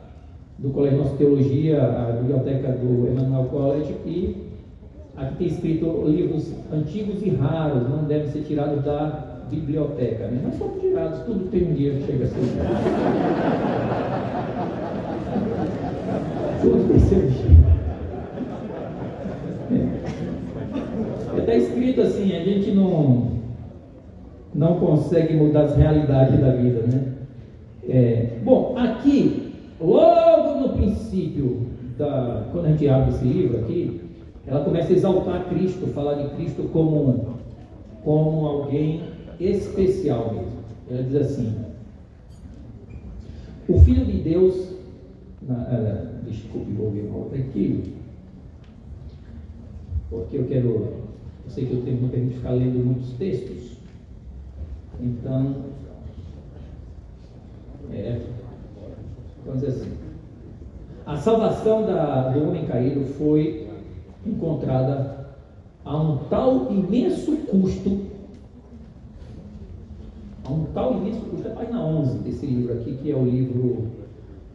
[0.58, 4.36] do Colégio Nossa Teologia, a biblioteca do Emmanuel College, e
[5.16, 10.30] aqui tem escrito livros antigos e raros, não devem ser tirados da biblioteca.
[10.30, 10.42] Né?
[10.44, 12.40] Nós somos tirados, tudo tem um dia que chega a ser.
[16.62, 17.49] tudo tem seu dia.
[22.00, 23.32] Escrito assim, a gente não,
[24.54, 27.14] não consegue mudar as realidades da vida, né?
[27.88, 34.02] É, bom, aqui, logo no princípio, da, quando a gente abre esse livro aqui,
[34.48, 37.38] ela começa a exaltar Cristo, falar de Cristo como,
[38.04, 39.02] como alguém
[39.40, 40.60] especial mesmo.
[40.90, 41.54] Ela diz assim:
[43.68, 44.76] O Filho de Deus,
[45.42, 47.94] na, ela, desculpe, vou ver outra aqui,
[50.10, 51.09] porque eu quero,
[51.50, 53.78] eu sei que eu tenho não permite ficar lendo muitos textos,
[55.02, 55.56] então,
[57.92, 58.22] é,
[59.44, 59.92] vamos dizer assim,
[61.08, 63.68] a salvação da, do homem caído foi
[64.26, 65.28] encontrada
[65.84, 68.10] a um tal imenso custo
[70.46, 73.88] a um tal início, custa a página 11 desse livro aqui, que é o livro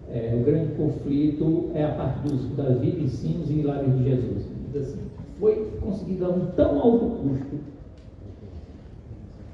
[0.09, 4.45] é, o grande conflito é a parte dos, das vidas, ensinos e milagres de Jesus.
[4.73, 5.04] Diz assim,
[5.39, 7.59] foi conseguido a um tão alto custo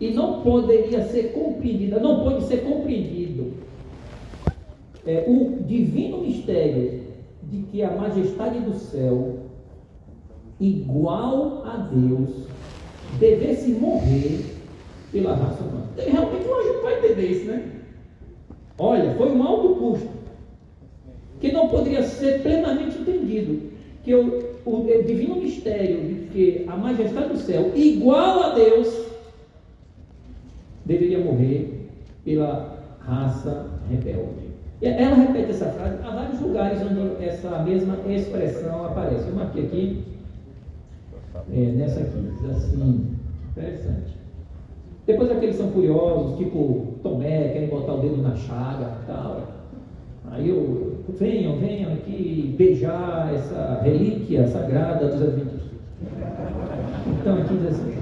[0.00, 3.52] e não poderia ser compreendida, não pode ser compreendido
[5.06, 7.00] é, o divino mistério
[7.50, 9.40] de que a majestade do céu,
[10.58, 12.46] igual a Deus,
[13.18, 14.56] devesse morrer
[15.12, 15.86] pela raça humana.
[15.96, 17.70] Realmente o anjo vai entender isso, né?
[18.78, 20.08] Olha, foi um alto custo
[21.40, 23.70] que não poderia ser plenamente entendido.
[24.04, 29.07] Que o, o, divino mistério de que a majestade do céu, igual a Deus,
[30.85, 31.88] deveria morrer
[32.25, 34.51] pela raça rebelde.
[34.83, 39.29] Ela repete essa frase há vários lugares onde essa mesma expressão aparece.
[39.29, 40.05] Eu marquei aqui,
[41.53, 43.16] é, nessa aqui, diz assim,
[43.51, 44.16] interessante.
[45.07, 49.49] Depois aqueles são furiosos, tipo Tomé, querem botar o dedo na chaga tal.
[50.31, 55.70] Aí eu, venham, venham aqui beijar essa relíquia sagrada dos Adventistas.
[57.07, 58.01] Então aqui diz assim.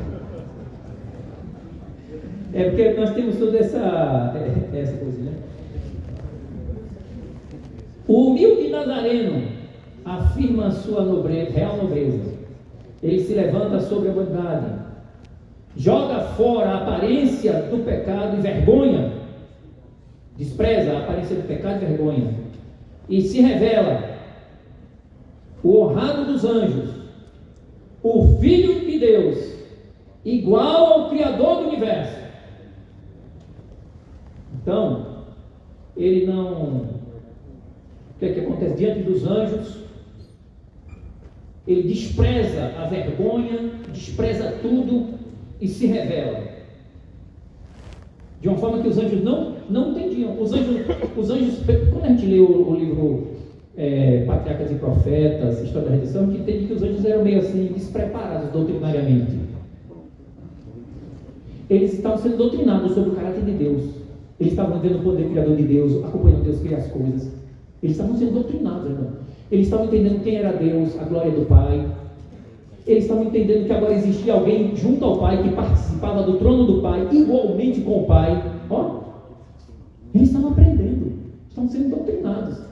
[2.54, 4.34] É porque nós temos toda essa,
[4.72, 5.32] essa coisa, né?
[8.06, 9.42] O humilde Nazareno
[10.04, 12.38] afirma sua nobreza, real nobreza.
[13.02, 14.72] Ele se levanta sobre a bondade,
[15.76, 19.12] joga fora a aparência do pecado e vergonha,
[20.36, 22.34] despreza a aparência do pecado e vergonha,
[23.08, 24.18] e se revela
[25.62, 26.90] o honrado dos anjos,
[28.02, 29.54] o Filho de Deus,
[30.24, 32.18] igual ao Criador do universo.
[34.54, 35.24] Então,
[35.96, 36.62] ele não.
[36.62, 39.78] O que é que acontece diante dos anjos?
[41.66, 45.18] Ele despreza a vergonha, despreza tudo
[45.60, 46.57] e se revela.
[48.40, 50.40] De uma forma que os anjos não, não entendiam.
[50.40, 50.76] Os anjos,
[51.16, 53.26] os anjos, quando a gente lê o, o livro
[53.76, 57.38] é, Patriarcas e Profetas, História da Redenção, a gente entende que os anjos eram meio
[57.38, 59.38] assim, despreparados doutrinariamente.
[61.68, 63.82] Eles estavam sendo doutrinados sobre o caráter de Deus.
[64.40, 67.30] Eles estavam vendo o poder criador de Deus, acompanhando Deus criar as coisas.
[67.82, 69.10] Eles estavam sendo doutrinados, irmão.
[69.50, 71.84] Eles estavam entendendo quem era Deus, a glória do Pai,
[72.88, 76.80] eles estavam entendendo que agora existia alguém junto ao Pai que participava do trono do
[76.80, 78.42] Pai, igualmente com o Pai.
[78.70, 79.00] Ó,
[80.14, 81.12] eles estavam aprendendo,
[81.50, 82.62] estavam sendo doutrinados.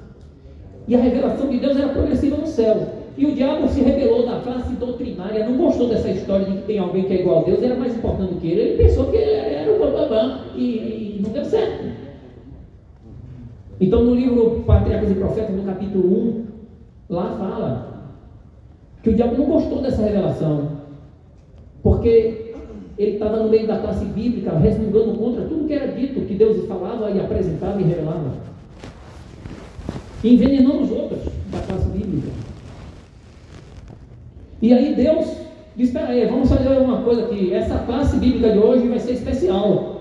[0.89, 2.89] E a revelação de Deus era progressiva no céu.
[3.19, 6.79] E o diabo se rebelou da classe doutrinária, não gostou dessa história de que tem
[6.79, 8.61] alguém que é igual a Deus, era mais importante do que ele.
[8.61, 11.85] Ele pensou que ele era o bababã e, e não deu certo.
[13.79, 16.45] Então, no livro Patriarcas e Profetas, no capítulo 1,
[17.11, 17.96] lá fala
[19.07, 20.69] que o diabo não gostou dessa revelação,
[21.81, 22.55] porque
[22.99, 26.67] ele estava no meio da classe bíblica, resmungando contra tudo que era dito, que Deus
[26.67, 28.33] falava e apresentava e revelava,
[30.25, 31.21] envenenando os outros
[31.53, 32.33] da classe bíblica.
[34.61, 35.27] E aí Deus
[35.77, 37.55] disse: Espera aí, vamos fazer uma coisa aqui.
[37.55, 40.01] Essa classe bíblica de hoje vai ser especial.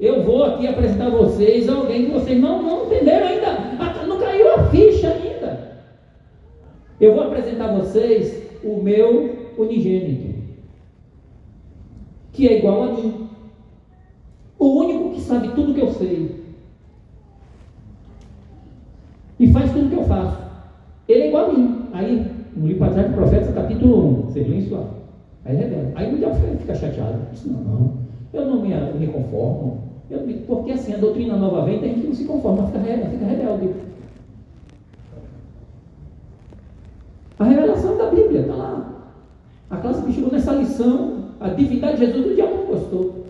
[0.00, 3.58] Eu vou aqui apresentar a vocês alguém que vocês não, não entenderam ainda,
[4.08, 5.32] não caiu a ficha ainda.
[7.02, 10.38] Eu vou apresentar a vocês o meu unigênito,
[12.30, 13.28] que é igual a mim.
[14.56, 16.44] O único que sabe tudo que eu sei.
[19.40, 20.38] E faz tudo que eu faço.
[21.08, 21.88] Ele é igual a mim.
[21.92, 24.88] Aí, no livro Patriarca do Profeta, capítulo 1, você lê isso lá.
[25.44, 25.90] Aí revela.
[25.96, 27.18] Aí o diabo fica chateado.
[27.32, 27.94] Diz, não, não,
[28.32, 28.68] eu não me,
[29.00, 29.88] me conformo.
[30.08, 33.70] Eu, porque assim, a doutrina nova vem, tem que não se conforma, fica, fica rebelde.
[37.42, 38.88] A revelação da Bíblia está lá.
[39.70, 43.24] A classe que chegou nessa lição, a divindade de Jesus, o diabo não gostou.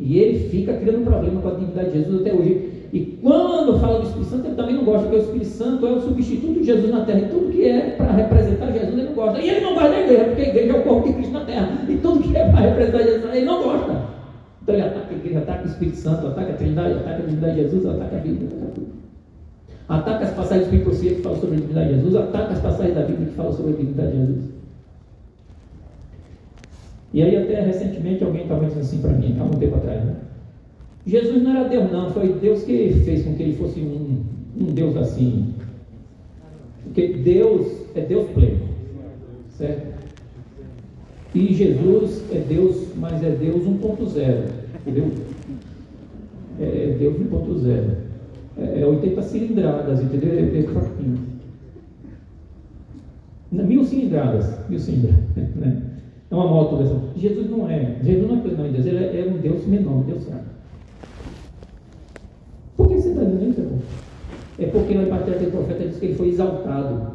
[0.00, 2.70] E ele fica criando problema com a divindade de Jesus até hoje.
[2.92, 5.92] E quando fala do Espírito Santo, ele também não gosta, porque o Espírito Santo é
[5.92, 7.20] o substituto de Jesus na terra.
[7.20, 9.40] E tudo que é para representar Jesus, ele não gosta.
[9.40, 11.44] E ele não gosta da igreja, porque a igreja é o corpo de Cristo na
[11.44, 11.70] terra.
[11.88, 14.02] E tudo que é para representar Jesus, ele não gosta.
[14.62, 17.54] Então ele ataca a igreja, ataca o Espírito Santo, ataca a Trindade, ataca a divindade
[17.54, 19.01] de Jesus, ataca a Bíblia, ataca.
[19.92, 22.94] Ataca as passagens de profecia que falam sobre a divindade de Jesus, ataca as passagens
[22.94, 24.44] da Bíblia que falam sobre a divindade de Jesus.
[27.12, 30.16] E aí até recentemente alguém estava dizendo assim para mim, há um tempo atrás, né?
[31.04, 34.24] Jesus não era Deus não, foi Deus que fez com que ele fosse um,
[34.58, 35.52] um Deus assim.
[36.84, 38.68] Porque Deus é Deus pleno,
[39.58, 39.92] certo?
[41.34, 44.44] E Jesus é Deus, mas é Deus 1.0,
[44.86, 45.10] entendeu?
[46.58, 48.11] É Deus 1.0
[48.58, 50.32] é, 80 é cilindradas, entendeu?
[50.32, 51.18] É, é fraquinho.
[53.50, 55.24] Mil cilindradas, mil cilindradas,
[55.56, 55.82] né?
[56.30, 56.98] É uma moto dessa.
[57.16, 59.96] Jesus não é, Jesus não é pleno em Deus, ele é, é, um Deus menor,
[59.96, 60.44] um Deus fraco.
[62.76, 63.78] Por que você está dizendo isso, irmão?
[64.58, 67.12] É porque em parte do profeta diz que ele foi exaltado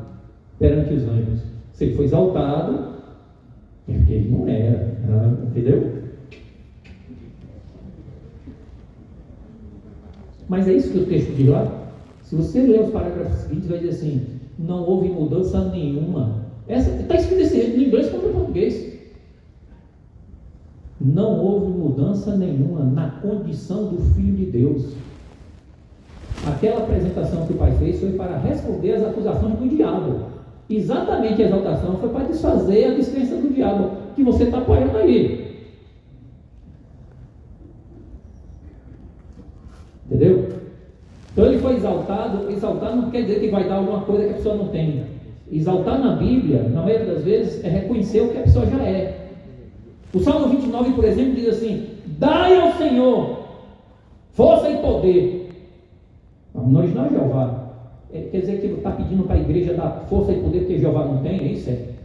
[0.60, 1.42] perante os anjos.
[1.74, 2.98] Se ele foi exaltado,
[3.90, 4.98] é porque ele não era,
[5.48, 5.98] entendeu?
[10.48, 11.88] Mas é isso que o texto diz lá.
[12.24, 14.26] Se você ler os parágrafos seguintes, vai dizer assim:
[14.58, 16.46] não houve mudança nenhuma.
[16.68, 18.98] Está escrito desse jeito, no inglês no português.
[21.00, 24.94] Não houve mudança nenhuma na condição do Filho de Deus.
[26.46, 30.26] Aquela apresentação que o Pai fez foi para responder às acusações do diabo.
[30.70, 35.47] Exatamente a exaltação foi para desfazer a descrença do diabo que você está apoiando aí.
[40.08, 40.50] Entendeu?
[41.32, 42.50] Então ele foi exaltado.
[42.50, 45.04] Exaltar não quer dizer que vai dar alguma coisa que a pessoa não tem.
[45.52, 49.28] Exaltar na Bíblia, na maioria das vezes, é reconhecer o que a pessoa já é.
[50.14, 53.38] O Salmo 29, por exemplo, diz assim: Dai ao Senhor
[54.34, 55.52] força e poder.
[56.56, 57.68] Nós não é Jeová.
[58.12, 60.80] É, quer dizer que ele está pedindo para a igreja dar força e poder que
[60.80, 61.70] Jeová não tem, é isso?
[61.70, 61.98] É.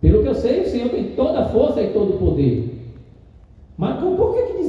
[0.00, 2.74] Pelo que eu sei, o Senhor tem toda a força e todo o poder.
[3.78, 3.98] Mas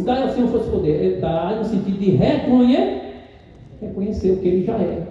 [0.05, 1.05] dar ao Senhor força e poder?
[1.05, 3.01] É dar no sentido de reconhecer,
[3.81, 5.07] reconhecer o que ele já é.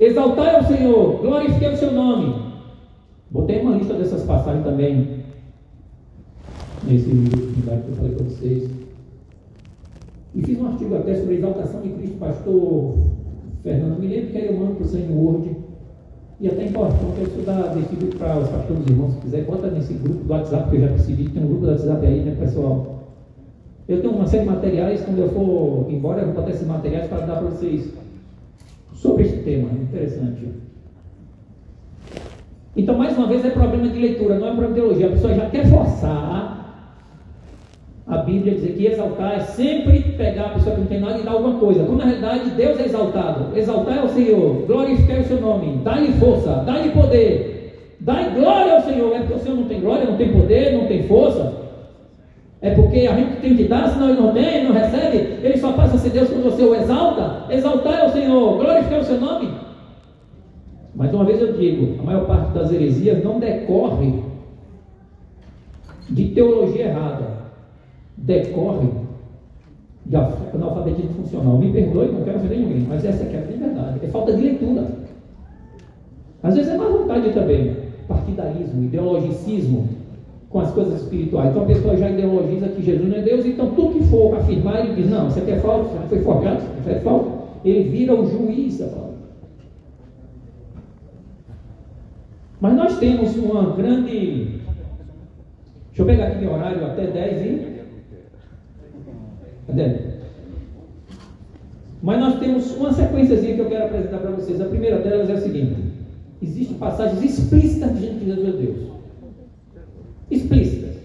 [0.00, 2.34] Exaltai ao Senhor, glorifiquei o seu nome.
[3.30, 5.24] Botei uma lista dessas passagens também
[6.84, 8.70] nesse livro que eu falei para vocês.
[10.34, 12.94] E fiz um artigo até sobre a exaltação de Cristo, pastor
[13.62, 14.00] Fernando.
[14.00, 15.56] Me lembro que aí eu mando para o Senhor Word.
[16.40, 19.94] E até importante eu estudar desse grupo para os pastores irmãos, se quiser, bota nesse
[19.94, 22.36] grupo do WhatsApp, que eu já percebi que tem um grupo do WhatsApp aí, né,
[22.38, 22.93] pessoal?
[23.86, 27.06] Eu tenho uma série de materiais, quando eu for embora, eu vou botar esses materiais
[27.06, 27.92] para dar para vocês
[28.94, 30.48] sobre este tema, interessante.
[32.74, 35.06] Então, mais uma vez, é problema de leitura, não é problema de teologia.
[35.06, 36.64] A pessoa já quer forçar
[38.06, 41.22] a Bíblia, dizer que exaltar é sempre pegar a pessoa que não tem nada e
[41.22, 41.84] dar alguma coisa.
[41.84, 43.56] Quando na realidade Deus é exaltado.
[43.56, 48.80] Exaltar é o Senhor, glorificar o seu nome, dá-lhe força, dá-lhe poder, dá glória ao
[48.80, 49.14] Senhor.
[49.14, 51.63] É porque o Senhor não tem glória, não tem poder, não tem força.
[52.64, 55.18] É porque a gente tem que dar, senão ele não tem, não recebe.
[55.42, 57.44] Ele só passa a ser Deus quando você o exalta.
[57.52, 59.50] Exaltar é o Senhor, glorificar o seu nome.
[60.94, 64.14] Mas uma vez eu digo, a maior parte das heresias não decorre
[66.08, 67.26] de teologia errada.
[68.16, 68.88] Decorre
[70.06, 71.58] de analfabetismo funcional.
[71.58, 74.00] Me perdoe, não quero ofender ninguém, mas essa aqui é a verdade.
[74.02, 74.86] É falta de leitura.
[76.42, 77.76] Às vezes é má vontade também.
[78.08, 79.86] Partidarismo, ideologicismo,
[80.54, 81.50] com as coisas espirituais.
[81.50, 84.86] Então a pessoa já ideologiza que Jesus não é Deus, então tudo que for afirmar,
[84.86, 87.32] ele diz, não, isso aqui é falso, isso foi forjado, isso é falso.
[87.64, 89.14] Ele vira o juiz da palavra.
[92.60, 94.60] Mas nós temos uma grande.
[95.88, 97.66] Deixa eu pegar aqui meu horário até 10 e.
[99.66, 99.96] Cadê?
[102.00, 104.60] Mas nós temos uma sequenciazinha que eu quero apresentar para vocês.
[104.60, 105.74] A primeira delas é a seguinte:
[106.40, 108.93] existem passagens explícitas gente que Jesus é Deus
[110.30, 110.96] explícitas.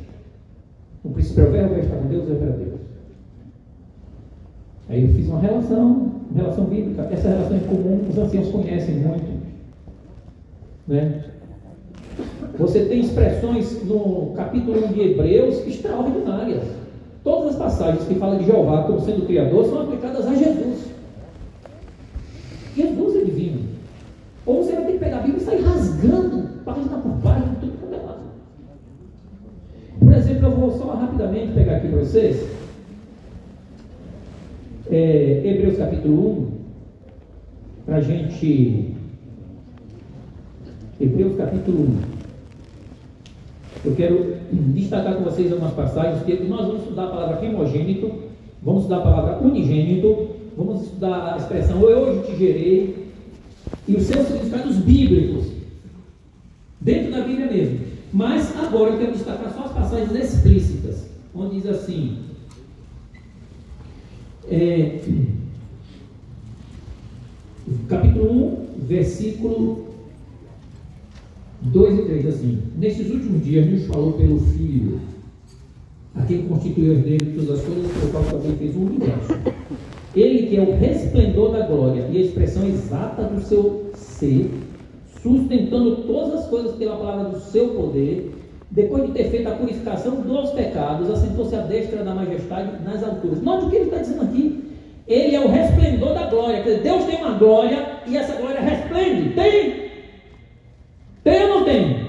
[1.03, 2.79] O princípio é o verbo, está com Deus, é para Deus.
[4.89, 7.07] Aí eu fiz uma relação, uma relação bíblica.
[7.11, 9.39] Essa relação é comum, os anciãos conhecem muito.
[10.87, 11.23] Né?
[12.57, 16.63] Você tem expressões no capítulo 1 de Hebreus extraordinárias.
[17.23, 20.89] Todas as passagens que falam de Jeová como sendo Criador são aplicadas a Jesus.
[22.75, 23.61] Jesus é divino.
[24.45, 27.78] Ou você vai ter que pegar a Bíblia e sair rasgando página por página, tudo
[30.19, 32.47] exemplo, eu vou só rapidamente pegar aqui para vocês.
[34.91, 36.51] É, Hebreus capítulo 1,
[37.85, 38.95] para a gente.
[40.99, 42.01] Hebreus capítulo 1.
[43.85, 48.11] Eu quero destacar com vocês algumas passagens, que nós vamos estudar a palavra primogênito,
[48.61, 53.09] vamos estudar a palavra unigênito, vamos estudar a expressão eu hoje te gerei,
[53.87, 55.45] e os seus significados bíblicos,
[56.81, 57.88] dentro da Bíblia mesmo.
[58.11, 62.17] Mas agora eu quero destacar só as passagens explícitas, onde diz assim:
[64.49, 64.99] é,
[67.87, 69.85] capítulo 1, versículo
[71.61, 74.99] 2 e 3, assim: Nesses últimos dias nos falou pelo Filho,
[76.15, 79.33] a quem constituiu herdeiro de todas as coisas, pelo qual também fez o universo.
[80.15, 84.49] Ele que é o resplendor da glória e a expressão exata do seu ser
[85.21, 88.31] sustentando todas as coisas pela palavra do seu poder,
[88.71, 93.41] depois de ter feito a purificação dos pecados, assentou-se à destra da majestade nas alturas.
[93.41, 94.63] Note o que ele está dizendo aqui.
[95.07, 96.61] Ele é o resplendor da glória.
[96.61, 99.31] Quer dizer, Deus tem uma glória e essa glória resplende.
[99.31, 99.89] Tem?
[101.23, 102.05] Tem ou não tem?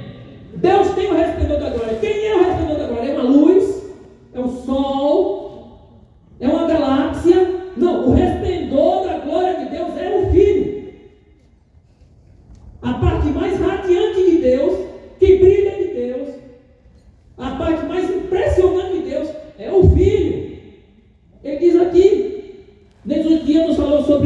[0.57, 1.99] Deus tem o resplendor da glória.
[1.99, 3.11] Quem é o resplendor da glória?
[3.11, 3.83] É uma luz?
[4.35, 5.91] É o sol?
[6.39, 7.61] É uma galáxia?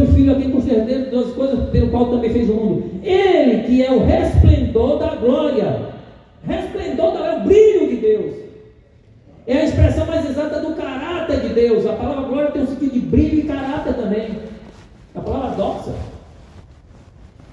[0.05, 2.91] o Filho a quem concedeu duas coisas, pelo qual também fez o mundo.
[3.03, 5.95] Ele que é o resplendor da glória.
[6.47, 8.35] Resplendor da glória, o brilho de Deus.
[9.47, 11.87] É a expressão mais exata do caráter de Deus.
[11.87, 14.39] A palavra glória tem um sentido de brilho e caráter também.
[15.15, 15.95] A palavra doxa.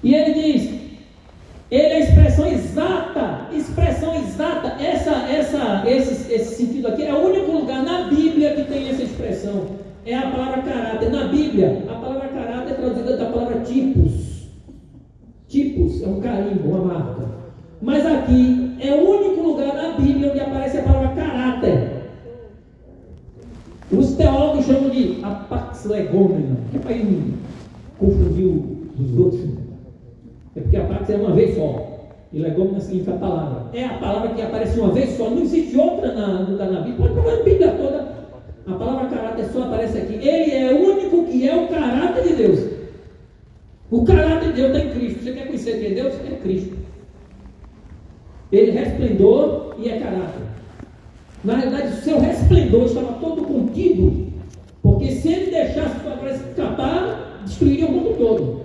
[0.02, 0.82] E ele diz:
[1.72, 4.76] ele é a expressão exata, expressão exata.
[4.78, 9.02] Essa, essa, esse, esse sentido aqui é o único lugar na Bíblia que tem essa
[9.02, 9.68] expressão.
[10.04, 11.10] É a palavra caráter.
[11.10, 14.48] Na Bíblia, a palavra caráter é traduzida da palavra tipos.
[15.48, 17.28] Tipos é um carimbo, uma marca.
[17.80, 21.90] Mas aqui é o único lugar na Bíblia onde aparece a palavra caráter.
[23.90, 25.24] Os teólogos chamam de
[25.82, 26.56] apax legomena.
[26.70, 26.94] Que é para
[27.98, 28.46] confundir
[28.98, 29.42] os outros.
[30.54, 31.88] É porque apax é uma vez só.
[32.32, 33.66] E legomena significa palavra.
[33.74, 35.30] É a palavra que aparece uma vez só.
[35.30, 36.96] Não existe outra na, na, na Bíblia.
[36.96, 38.12] Pode procurar a Bíblia toda.
[38.66, 40.14] A palavra caráter só aparece aqui.
[40.14, 42.72] Ele é o único que é o caráter de Deus.
[43.90, 45.24] O caráter de Deus está em Cristo.
[45.24, 46.14] Você quer conhecer quem é Deus?
[46.14, 46.76] É Cristo.
[48.50, 50.42] Ele é resplendor e é caráter.
[51.44, 54.31] Na realidade, o seu resplendor estava todo contido,
[54.82, 58.62] porque se ele deixasse sua glória escapar, destruiria o mundo todo.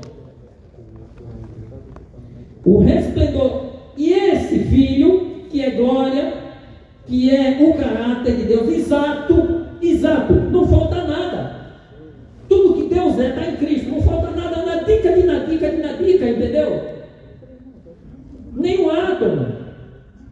[2.66, 3.68] O resplendor.
[3.96, 6.34] E esse filho, que é glória,
[7.06, 11.58] que é o caráter de Deus exato, exato, não falta nada.
[12.50, 15.70] Tudo que Deus é está em Cristo, não falta nada na dica de na dica
[15.70, 16.82] de na dica, entendeu?
[18.54, 19.48] Nem um átomo.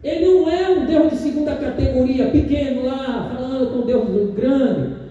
[0.02, 5.05] Ele não é um Deus de segunda categoria, pequeno lá, falando com Deus grande.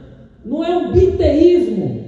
[0.46, 2.06] Não é um biteísmo.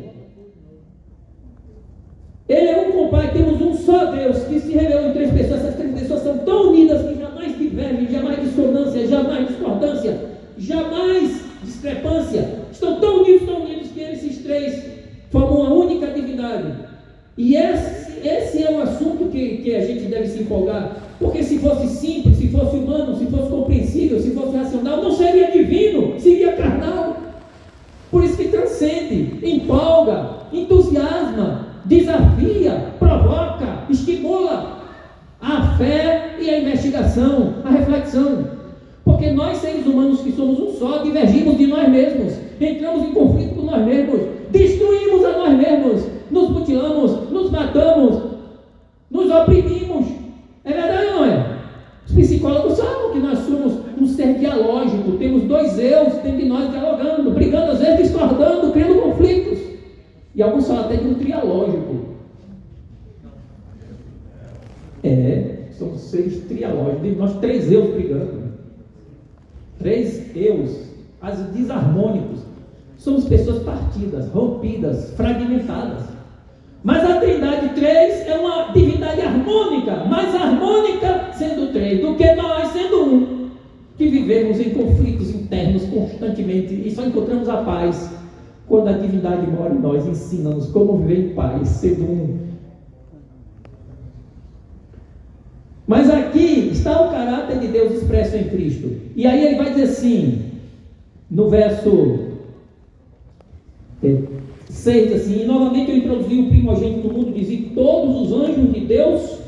[2.48, 5.62] Ele é um compadre, temos um só Deus que se revelou em três pessoas.
[5.62, 10.18] Essas três pessoas são tão unidas que jamais divergem, jamais dissonância, jamais discordância,
[10.58, 12.48] jamais discrepância.
[12.72, 14.84] Estão tão unidos, tão unidos que esses três
[15.30, 16.74] formam uma única divindade.
[17.38, 20.98] E esse, esse é um assunto que, que a gente deve se empolgar.
[21.20, 25.52] Porque se fosse simples, se fosse humano, se fosse compreensível, se fosse racional, não seria
[25.52, 27.18] divino, seria carnal.
[28.10, 34.78] Por isso que transcende, empolga, entusiasma, desafia, provoca, estimula
[35.42, 38.58] a fé e a investigação, a reflexão.
[39.04, 43.56] Porque nós, seres humanos que somos um só, divergimos de nós mesmos, entramos em conflito
[43.56, 44.22] com nós mesmos,
[44.52, 48.24] destruímos a nós mesmos, nos mutilamos, nos matamos,
[49.10, 50.08] nos oprimimos.
[50.64, 51.58] É verdade ou não é?
[52.06, 56.70] Os psicólogos sabem que nós somos um ser dialógico, temos dois eus dentro de nós
[56.72, 59.60] dialogando, brigando, às vezes discordando, criando conflitos.
[60.36, 61.96] E alguns falam até de um trialógico.
[65.04, 68.44] É, somos seres trialógicos, nós três eus brigando.
[69.80, 70.90] Três eus,
[71.22, 72.42] as desarmônicos.
[72.98, 76.04] Somos pessoas partidas, rompidas, fragmentadas.
[76.84, 82.70] Mas a Trindade três é uma divindade harmônica, mais harmônica sendo três do que nós
[82.70, 83.50] sendo um,
[83.98, 88.16] que vivemos em conflitos internos constantemente e só encontramos a paz
[88.68, 92.48] quando a divindade mora em nós, ensina-nos como viver em paz, sendo um.
[95.88, 98.92] Mas aqui está o caráter de Deus expresso em Cristo.
[99.16, 100.42] E aí ele vai dizer assim,
[101.32, 102.20] no verso
[104.70, 108.82] 6 assim, e novamente eu introduzi o primogênito do mundo, dizia todos os anjos de
[108.82, 109.40] Deus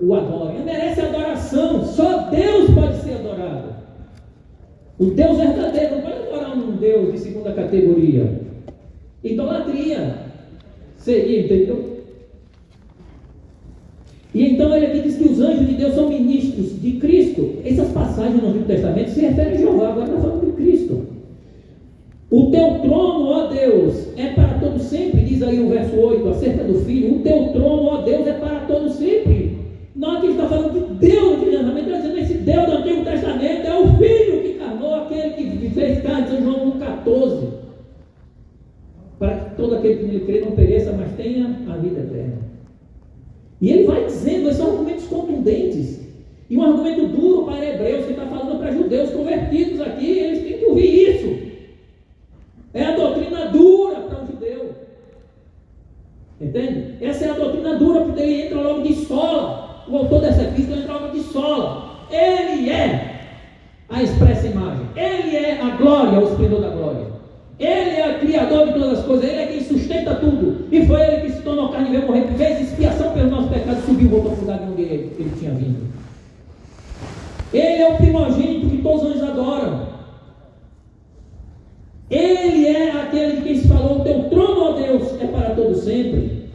[0.00, 0.54] o adoram.
[0.54, 3.76] Ele merece adoração, só Deus pode ser adorado.
[4.98, 8.40] O Deus verdadeiro não pode adorar um Deus de segunda categoria.
[9.22, 10.26] Idolatria
[10.98, 11.95] seria, entendeu?
[14.36, 17.54] E então ele aqui diz que os anjos de Deus são ministros de Cristo.
[17.64, 21.06] Essas passagens no Antigo Testamento se referem a Jeová, agora está falando de Cristo.
[22.30, 26.64] O teu trono, ó Deus, é para todo sempre, diz aí o verso 8, acerca
[26.64, 27.16] do filho.
[27.16, 29.56] O teu trono, ó Deus, é para todo sempre.
[29.96, 33.04] Nós aqui está falando de Deus no Antigo Testamento, está dizendo esse Deus do Antigo
[33.04, 37.38] Testamento é o filho que encarnou, aquele que fez carne, São João 1,14.
[39.18, 42.45] Para que todo aquele que nele crê não pereça, mas tenha a vida eterna.
[43.60, 46.00] E ele vai dizendo, esses são argumentos contundentes.
[46.48, 50.58] E um argumento duro para hebreus, que está falando para judeus convertidos aqui, eles têm
[50.58, 51.46] que ouvir isso.
[52.74, 54.74] É a doutrina dura para o judeu.
[56.40, 56.94] Entende?
[57.00, 59.84] Essa é a doutrina dura, porque ele entra logo de sola.
[59.88, 62.06] O autor dessa epístola entra logo de sola.
[62.10, 63.20] Ele é
[63.88, 64.86] a expressa imagem.
[64.94, 67.15] Ele é a glória, o esplendor da glória.
[67.58, 69.28] Ele é o criador de todas as coisas.
[69.28, 70.66] Ele é quem sustenta tudo.
[70.70, 73.84] E foi ele que se tornou carne e veio morrer, fez expiação pelo nosso pecado,
[73.86, 75.86] subiu e voltou para o lugar de onde ele, ele tinha vindo.
[77.52, 79.86] Ele é o primogênito que todos os anjos adoram.
[82.10, 85.78] Ele é aquele de quem se falou: o teu trono, ó Deus, é para todos
[85.82, 86.46] sempre.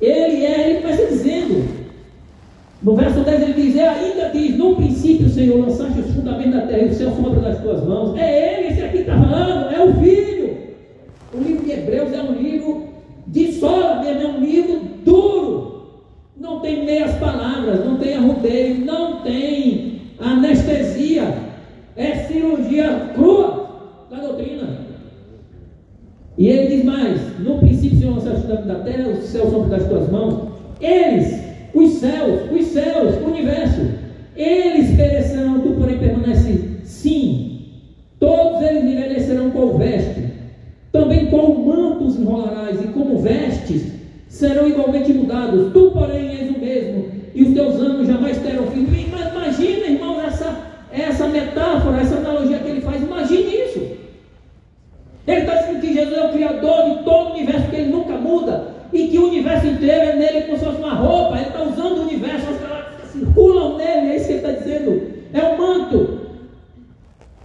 [0.00, 1.71] Ele é, ele começa dizendo,
[2.82, 6.66] no verso 10 ele diz, é, ainda diz, no princípio, Senhor, lançaste os fundamentos da
[6.66, 8.18] terra e o céu sombra das tuas mãos.
[8.18, 10.56] É ele, esse aqui está falando, é o Filho.
[11.32, 12.88] O livro de Hebreus é um livro
[13.26, 15.62] de sola mesmo, é um livro duro.
[16.36, 21.52] Não tem meias palavras, não tem arrudeio, não tem anestesia.
[21.96, 23.68] É cirurgia crua
[24.10, 24.82] da doutrina.
[26.36, 30.10] E ele diz mais: No princípio, Senhor, lançaste da terra, os céus são das tuas
[30.10, 30.48] mãos.
[30.80, 31.42] Eles,
[31.74, 32.02] os
[32.52, 33.80] os céus, o universo,
[34.36, 36.70] eles perecerão, tu porém permanece.
[36.84, 37.60] Sim,
[38.18, 40.24] todos eles envelhecerão com veste,
[40.90, 43.92] também com mantos enrolarás, e como vestes
[44.28, 45.72] serão igualmente mudados.
[45.72, 47.04] Tu, porém, és o mesmo,
[47.34, 48.86] e os teus anos jamais terão fim.
[49.10, 50.56] Mas imagina, irmão, essa,
[50.90, 54.02] essa metáfora, essa analogia que ele faz, imagine isso.
[55.26, 58.14] Ele está dizendo que Jesus é o Criador de todo o universo, que ele nunca
[58.14, 61.36] muda, e que o universo inteiro é nele como se fosse uma roupa.
[61.36, 65.12] Ele está usando o universo, as galáxias circulam nele, é isso que ele está dizendo.
[65.32, 66.22] É um manto.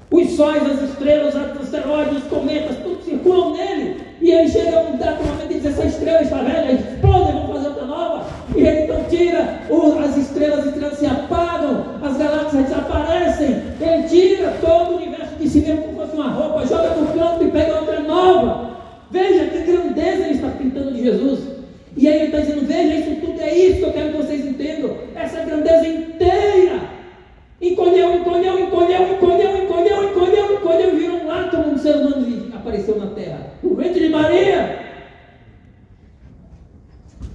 [0.09, 3.97] Os sóis, as estrelas, os asteroides, os cometas, tudo circulam nele.
[4.21, 7.67] E ele chega um dado momento e diz: essa estrela está velha, explode, vamos fazer
[7.67, 8.25] outra nova.
[8.55, 9.59] E ele então tira
[10.03, 13.61] as estrelas, as estrelas se apagam, as galáxias desaparecem.
[13.79, 17.43] Ele tira todo o universo que se vê como fosse uma roupa, joga no canto
[17.43, 18.77] e pega outra nova.
[19.11, 21.39] Veja que grandeza ele está pintando de Jesus.
[21.95, 24.45] E aí ele está dizendo: veja, isso tudo é isso que eu quero que vocês
[24.45, 24.97] entendam.
[25.15, 26.97] Essa grandeza inteira.
[27.59, 32.97] Encolheu, encolheu, encolheu, encolheu, encolheu, encolheu, encolheu, virou um átomo do ser humano e apareceu
[32.97, 33.53] na terra.
[33.63, 34.87] O ventre de Maria.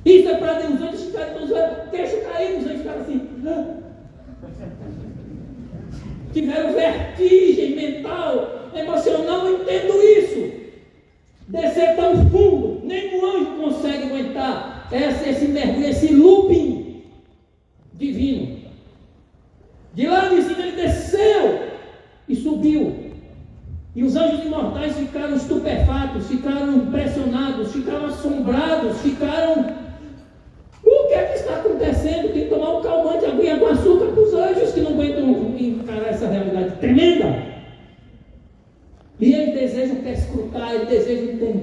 [0.05, 1.50] Isso é para Deus, os anjos ficaram com os
[1.90, 3.28] queixo caído, os anjos ficaram assim.
[6.33, 10.53] Tiveram vertigem mental, emocional, não entendo isso.
[11.49, 17.03] Descer tão fundo, nem o anjo consegue aguentar esse, esse mergulho, esse looping
[17.95, 18.62] divino.
[19.95, 21.61] De lá de cima ele desceu
[22.28, 23.12] e subiu.
[23.95, 29.83] E os anjos imortais ficaram estupefatos, ficaram impressionados, ficaram assombrados, ficaram.
[30.83, 32.33] O que é que está acontecendo?
[32.33, 36.09] Tem que tomar um calmante, aguinha com açúcar para os anjos que não aguentam encarar
[36.09, 37.53] essa realidade tremenda.
[39.20, 40.89] E eles desejam perscrutar, eles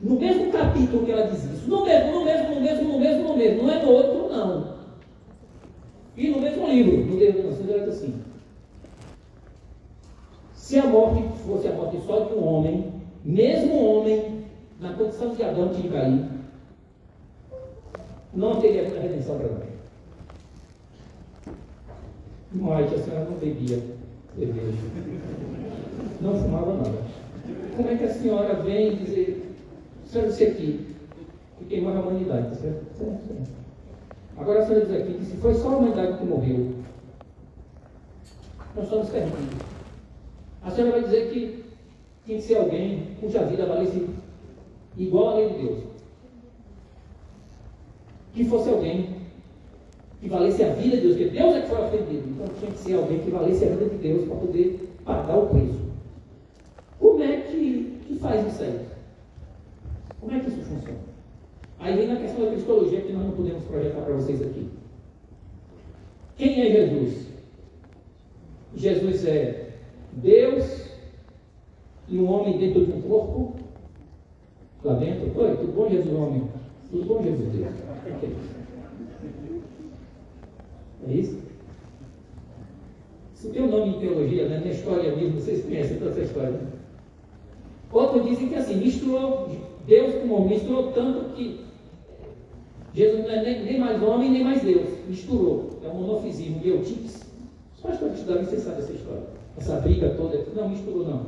[0.00, 3.28] No mesmo capítulo que ela diz isso, no mesmo, no mesmo, no mesmo, no mesmo,
[3.28, 4.72] no mesmo, não é no outro, não.
[6.16, 8.14] E no mesmo livro, no livro diz assim:
[10.62, 12.92] se a morte fosse a morte só de um homem,
[13.24, 14.44] mesmo homem,
[14.80, 16.24] na condição de Adão de cair,
[18.32, 19.68] não teria redenção para nós.
[22.52, 23.82] Mas a senhora não bebia
[24.36, 24.78] cerveja,
[26.20, 26.98] não fumava nada.
[27.76, 29.56] Como é que a senhora vem dizer,
[30.06, 30.94] senhora disse aqui,
[31.58, 32.84] que queimou a humanidade, certo?
[32.96, 33.50] certo, certo.
[34.38, 36.72] Agora a senhora diz aqui que se foi só a humanidade que morreu,
[38.76, 39.71] nós estamos perdidos.
[40.62, 41.64] A senhora vai dizer que
[42.24, 44.06] tinha que ser alguém cuja vida valesse
[44.96, 45.78] igual à lei de Deus.
[48.32, 49.22] Que fosse alguém
[50.20, 52.28] que valesse a vida de Deus, porque Deus é que foi ofendido.
[52.28, 55.48] Então tinha que ser alguém que valesse a vida de Deus para poder pagar o
[55.48, 55.80] preço.
[56.98, 58.86] Como é que, que faz isso aí?
[60.20, 60.98] Como é que isso funciona?
[61.80, 64.68] Aí vem na questão da cristologia que nós não podemos projetar para vocês aqui.
[66.36, 67.26] Quem é Jesus?
[68.76, 69.61] Jesus é
[70.12, 70.92] Deus
[72.08, 73.56] e um homem dentro de um corpo
[74.84, 75.40] lá dentro.
[75.40, 76.48] Oi, tudo bom, Jesus homem?
[76.90, 77.72] Tudo bom, Jesus Deus?
[81.08, 81.38] É isso?
[83.34, 84.60] Isso tem um nome em teologia, né?
[84.60, 86.50] na história mesmo, vocês conhecem toda essa história.
[86.50, 86.70] Né?
[87.90, 89.48] Outros dizem que assim, misturou
[89.86, 91.60] Deus com homem, misturou tanto que
[92.94, 94.86] Jesus não é nem, nem, mais homem, nem mais Deus.
[95.08, 95.70] Misturou.
[95.82, 97.22] É um monofisismo, Eutiques.
[97.74, 99.41] Só que estudarem, vocês sabem essa história.
[99.56, 100.44] Essa briga toda.
[100.54, 101.26] Não, misturou não.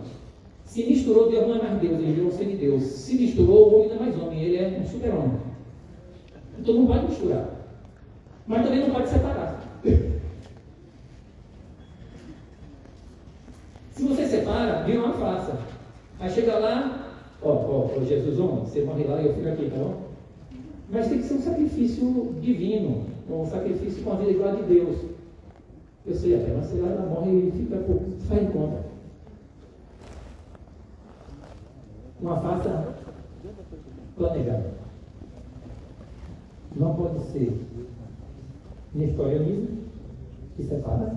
[0.64, 2.82] Se misturou, Deus não é mais Deus, ele virou um Deus.
[2.82, 5.38] Se misturou, o homem não é mais homem, ele é um super-homem.
[6.58, 7.48] Então não pode misturar.
[8.46, 9.62] Mas também não pode separar.
[13.90, 15.58] Se você separa, vira uma farsa.
[16.18, 19.70] Aí chega lá, ó, ó, ó Jesus, homem, você morre lá e eu fico aqui,
[19.70, 20.04] tá bom?
[20.90, 24.62] Mas tem que ser um sacrifício divino, um sacrifício com a vida igual a de
[24.62, 24.96] Deus.
[26.06, 28.84] Eu sei lá, ela morre e fica por faz conta.
[32.20, 32.94] Uma farsa
[34.16, 34.74] planejada.
[36.76, 37.58] Não pode ser
[38.94, 39.68] nestorianismo,
[40.56, 41.14] que separa.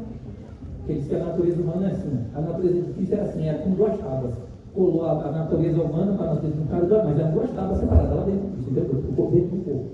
[0.77, 2.25] Porque diz que a natureza humana é assim.
[2.33, 4.35] A natureza de Cristo era assim, era com duas tábuas.
[4.73, 8.15] Colou a, a natureza humana para a natureza do cara, mas eram duas tábuas separadas
[8.15, 8.99] lá dentro entendeu?
[9.09, 9.85] O corpo dentro do corpo.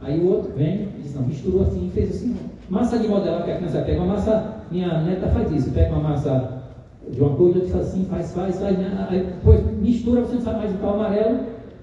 [0.00, 2.36] Aí o outro vem e diz, não, misturou assim e fez assim.
[2.70, 6.10] Massa de modelar que a criança pega uma massa, minha neta faz isso, pega uma
[6.10, 6.62] massa
[7.10, 9.06] de uma coisa, faz assim, faz, faz, faz, né?
[9.10, 11.40] aí depois mistura, você não sabe mais o tal amarelo,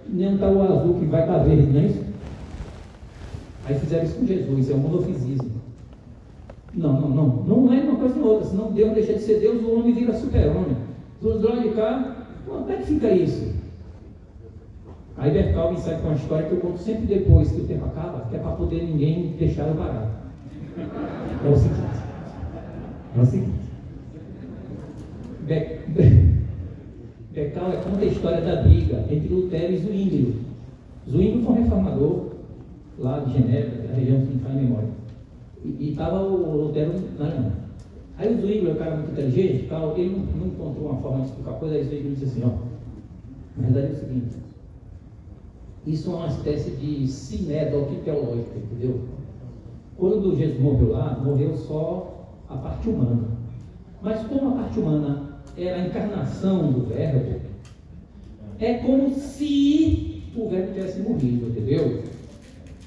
[0.07, 2.03] nem o tal azul que vai para verde, não é isso?
[3.65, 5.51] Aí fizeram isso com Jesus, é o monofisismo.
[6.73, 7.27] Não, não, não.
[7.43, 8.47] Não é uma coisa nem outra.
[8.47, 10.77] Senão Deus deixa de ser Deus, o homem vira super-homem.
[11.21, 13.51] Do lado de cá, como é que fica isso?
[15.17, 18.25] Aí Bertalvin sai com uma história que eu conto sempre depois que o tempo acaba,
[18.29, 20.26] que é para poder ninguém deixar eu barato.
[20.77, 21.81] É o seguinte.
[23.15, 23.67] É o seguinte.
[25.47, 26.37] Be Be
[27.31, 30.35] Beccal é conta a história da briga entre Lutero e Zwinglio.
[31.09, 32.25] Zwinglio foi um reformador
[32.99, 34.89] lá de Genebra, da região que faz memória.
[35.63, 37.53] E estava o Lutero na Alemanha.
[38.17, 41.21] Aí o Zwingli, é um cara muito inteligente, tal, ele não, não, encontrou uma forma
[41.21, 42.49] de explicar a coisa, aí o Zwingli disse assim, ó,
[43.55, 44.35] na verdade é o seguinte,
[45.85, 49.01] isso é uma espécie de sinédoque teológica, entendeu?
[49.97, 53.27] Quando Jesus morreu lá, morreu só a parte humana.
[54.01, 57.39] Mas como a parte humana era a encarnação do verbo,
[58.59, 62.03] é como se o verbo tivesse morrido, entendeu?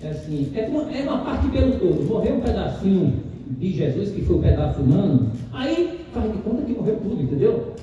[0.03, 2.07] É assim, é uma, é uma parte pelo todo.
[2.09, 3.13] Morreu um pedacinho
[3.59, 7.75] de Jesus, que foi o pedaço humano, aí faz de conta que morreu tudo, entendeu?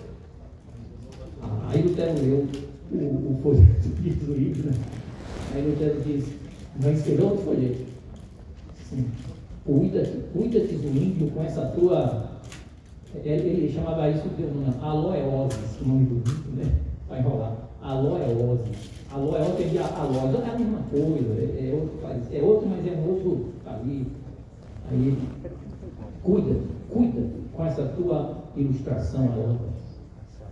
[1.67, 2.47] Aí Lutero leu
[2.91, 3.89] o, o folheto
[4.25, 4.77] do livro, né?
[5.53, 6.25] Aí Lutero diz,
[6.77, 7.96] vai escrever outro folheto.
[9.65, 12.27] Cuida-te, cuida-te do com essa tua.
[13.15, 14.43] Ele, ele chamava isso de
[14.81, 16.71] aloeoses, o nome do índio, né?
[17.07, 17.55] Para enrolar.
[17.81, 18.97] Aloeoses.
[19.11, 23.09] Aloeose tem aloe, é a mesma coisa, é, é, outro é outro, mas é um
[23.09, 24.07] outro país.
[24.91, 25.17] Aí
[26.23, 26.55] cuida,
[26.89, 27.21] cuida
[27.53, 29.57] com essa tua ilustração, Aloe.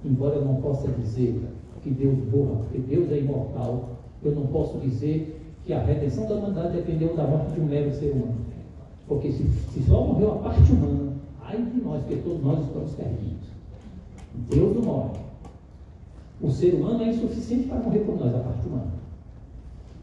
[0.04, 1.42] Embora eu não possa dizer
[1.84, 3.90] que Deus borra, porque Deus é imortal,
[4.24, 7.92] eu não posso dizer que a redenção da humanidade dependeu da morte de um mero
[7.92, 8.36] ser humano.
[9.08, 9.44] Porque se,
[9.74, 11.14] se só morreu a parte humana,
[11.44, 13.48] ai de nós, porque todos nós estamos perdidos.
[14.50, 15.20] Deus não morre.
[16.42, 18.94] O ser humano é insuficiente para morrer por nós, a parte humana.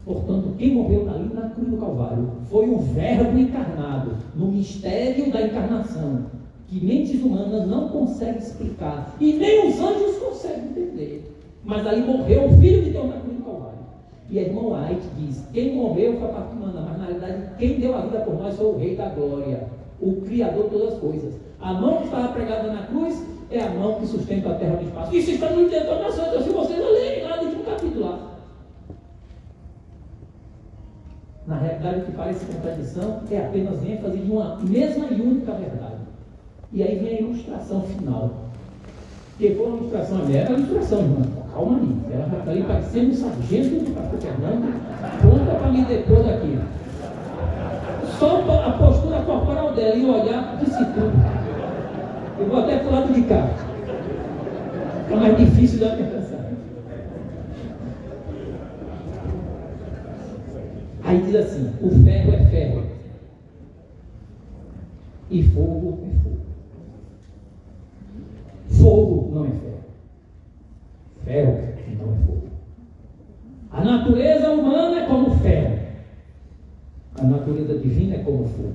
[0.05, 5.41] Portanto, quem morreu ali na cruz do Calvário foi o Verbo encarnado, no mistério da
[5.43, 6.25] encarnação,
[6.67, 11.33] que mentes humanas não conseguem explicar, e nem os anjos conseguem entender.
[11.63, 13.79] Mas ali morreu o Filho de Deus na cruz do Calvário.
[14.29, 17.95] E irmã White diz: quem morreu foi a parte humana, mas na realidade quem deu
[17.95, 19.67] a vida por nós foi o Rei da Glória,
[20.01, 21.33] o Criador de todas as coisas.
[21.59, 24.87] A mão que estava pregada na cruz é a mão que sustenta a terra no
[24.87, 25.15] espaço.
[25.15, 28.33] Isso está no Intentor da Santa, se vocês lerem lá no último capítulo lá.
[31.45, 36.01] Na realidade, o que parece contradição é apenas ênfase de uma mesma e única verdade.
[36.71, 38.31] E aí vem a ilustração final.
[39.37, 41.25] Que foi uma ilustração, é uma ilustração, irmã.
[41.53, 41.97] Calma aí.
[42.11, 44.81] Ela está ali parecendo sargento do pastor Fernando,
[45.21, 46.59] pronta para me depor daqui.
[48.17, 51.13] Só a postura corporal dela e o olhar disse tudo.
[52.39, 53.49] Eu vou até para o lado de cá.
[55.03, 56.51] Está mais difícil da alcançar.
[61.03, 62.83] Aí diz assim: o ferro é ferro.
[65.29, 66.39] E fogo é fogo.
[68.69, 69.72] Fogo não é ferro.
[71.25, 71.59] Ferro
[71.99, 72.47] não é fogo.
[73.71, 75.79] A natureza humana é como ferro.
[77.19, 78.73] A natureza divina é como fogo.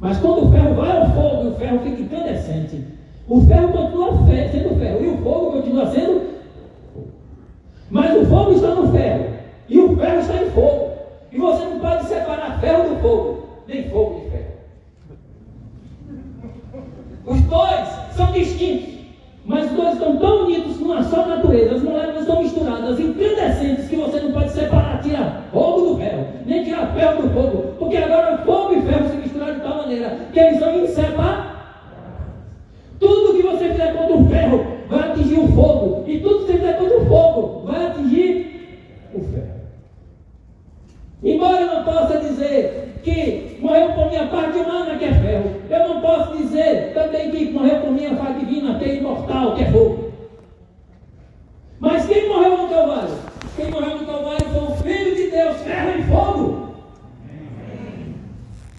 [0.00, 2.84] Mas quando o ferro vai ao fogo e o ferro fica incandescente,
[3.28, 4.14] o ferro continua
[4.50, 6.34] sendo ferro e o fogo continua sendo
[6.92, 7.08] fogo.
[7.90, 9.26] Mas o fogo está no ferro
[9.68, 10.90] e o ferro está em fogo.
[11.32, 14.54] E você não pode separar ferro do fogo, nem fogo de ferro.
[17.26, 18.93] Os dois são distintos,
[19.44, 21.74] mas os dois estão tão unidos numa só natureza.
[21.74, 26.64] As moléculas estão misturadas, incandescentes, que você não pode separar, tirar fogo do ferro, nem
[26.64, 30.38] tirar ferro do fogo, porque agora fogo e ferro se misturaram de tal maneira que
[30.40, 31.54] eles são inseparáveis.
[32.98, 36.58] Tudo que você fizer contra o ferro vai atingir o fogo, e tudo que você
[36.58, 38.80] fizer contra o fogo vai atingir
[39.12, 39.54] o ferro.
[41.22, 45.88] Embora eu não possa dizer que morreu por minha parte humana, que é ferro, eu
[45.88, 49.70] não posso dizer também que morreu por minha parte divina, que é imortal, que é
[49.70, 50.12] fogo.
[51.78, 53.14] Mas quem morreu no Calvário?
[53.56, 56.74] Quem morreu no Calvário foi o Filho de Deus, ferro e fogo.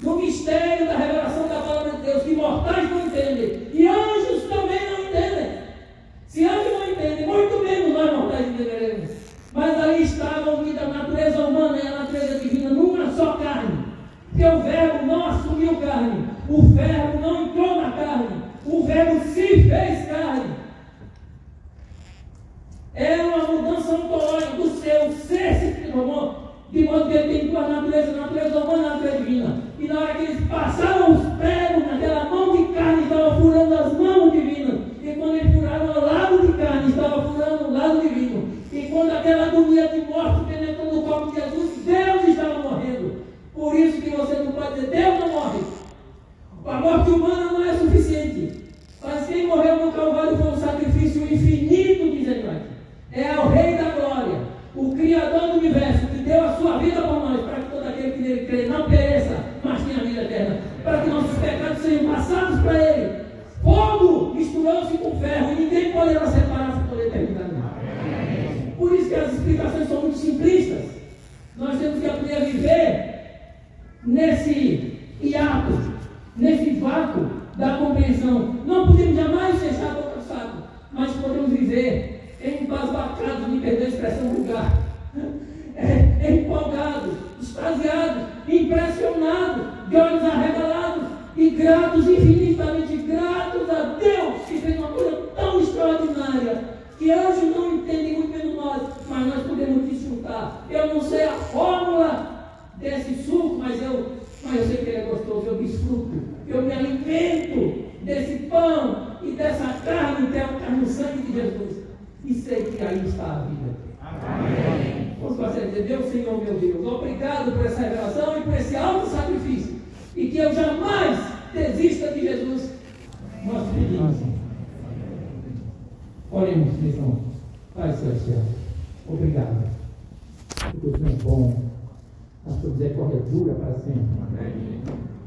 [0.01, 4.79] No mistério da revelação da palavra de Deus, que mortais não entendem, e anjos também
[4.89, 5.51] não entendem.
[6.27, 9.11] Se anjos não entendem, muito menos nós mortais entenderemos.
[9.53, 13.84] Mas ali estava unida a natureza humana e a natureza divina numa só carne.
[14.35, 18.27] Porque o verbo não assumiu carne, o verbo não entrou na carne,
[18.65, 20.55] o verbo se fez carne.
[22.93, 27.69] É uma mudança ontológica do seu ser se transformou, de modo que ele tem duas
[27.69, 29.57] naturezas, natureza humana e natureza divina.
[29.79, 33.93] E na hora que eles passaram os pregos naquela mão de carne, estava furando as
[33.93, 34.54] mãos divinas.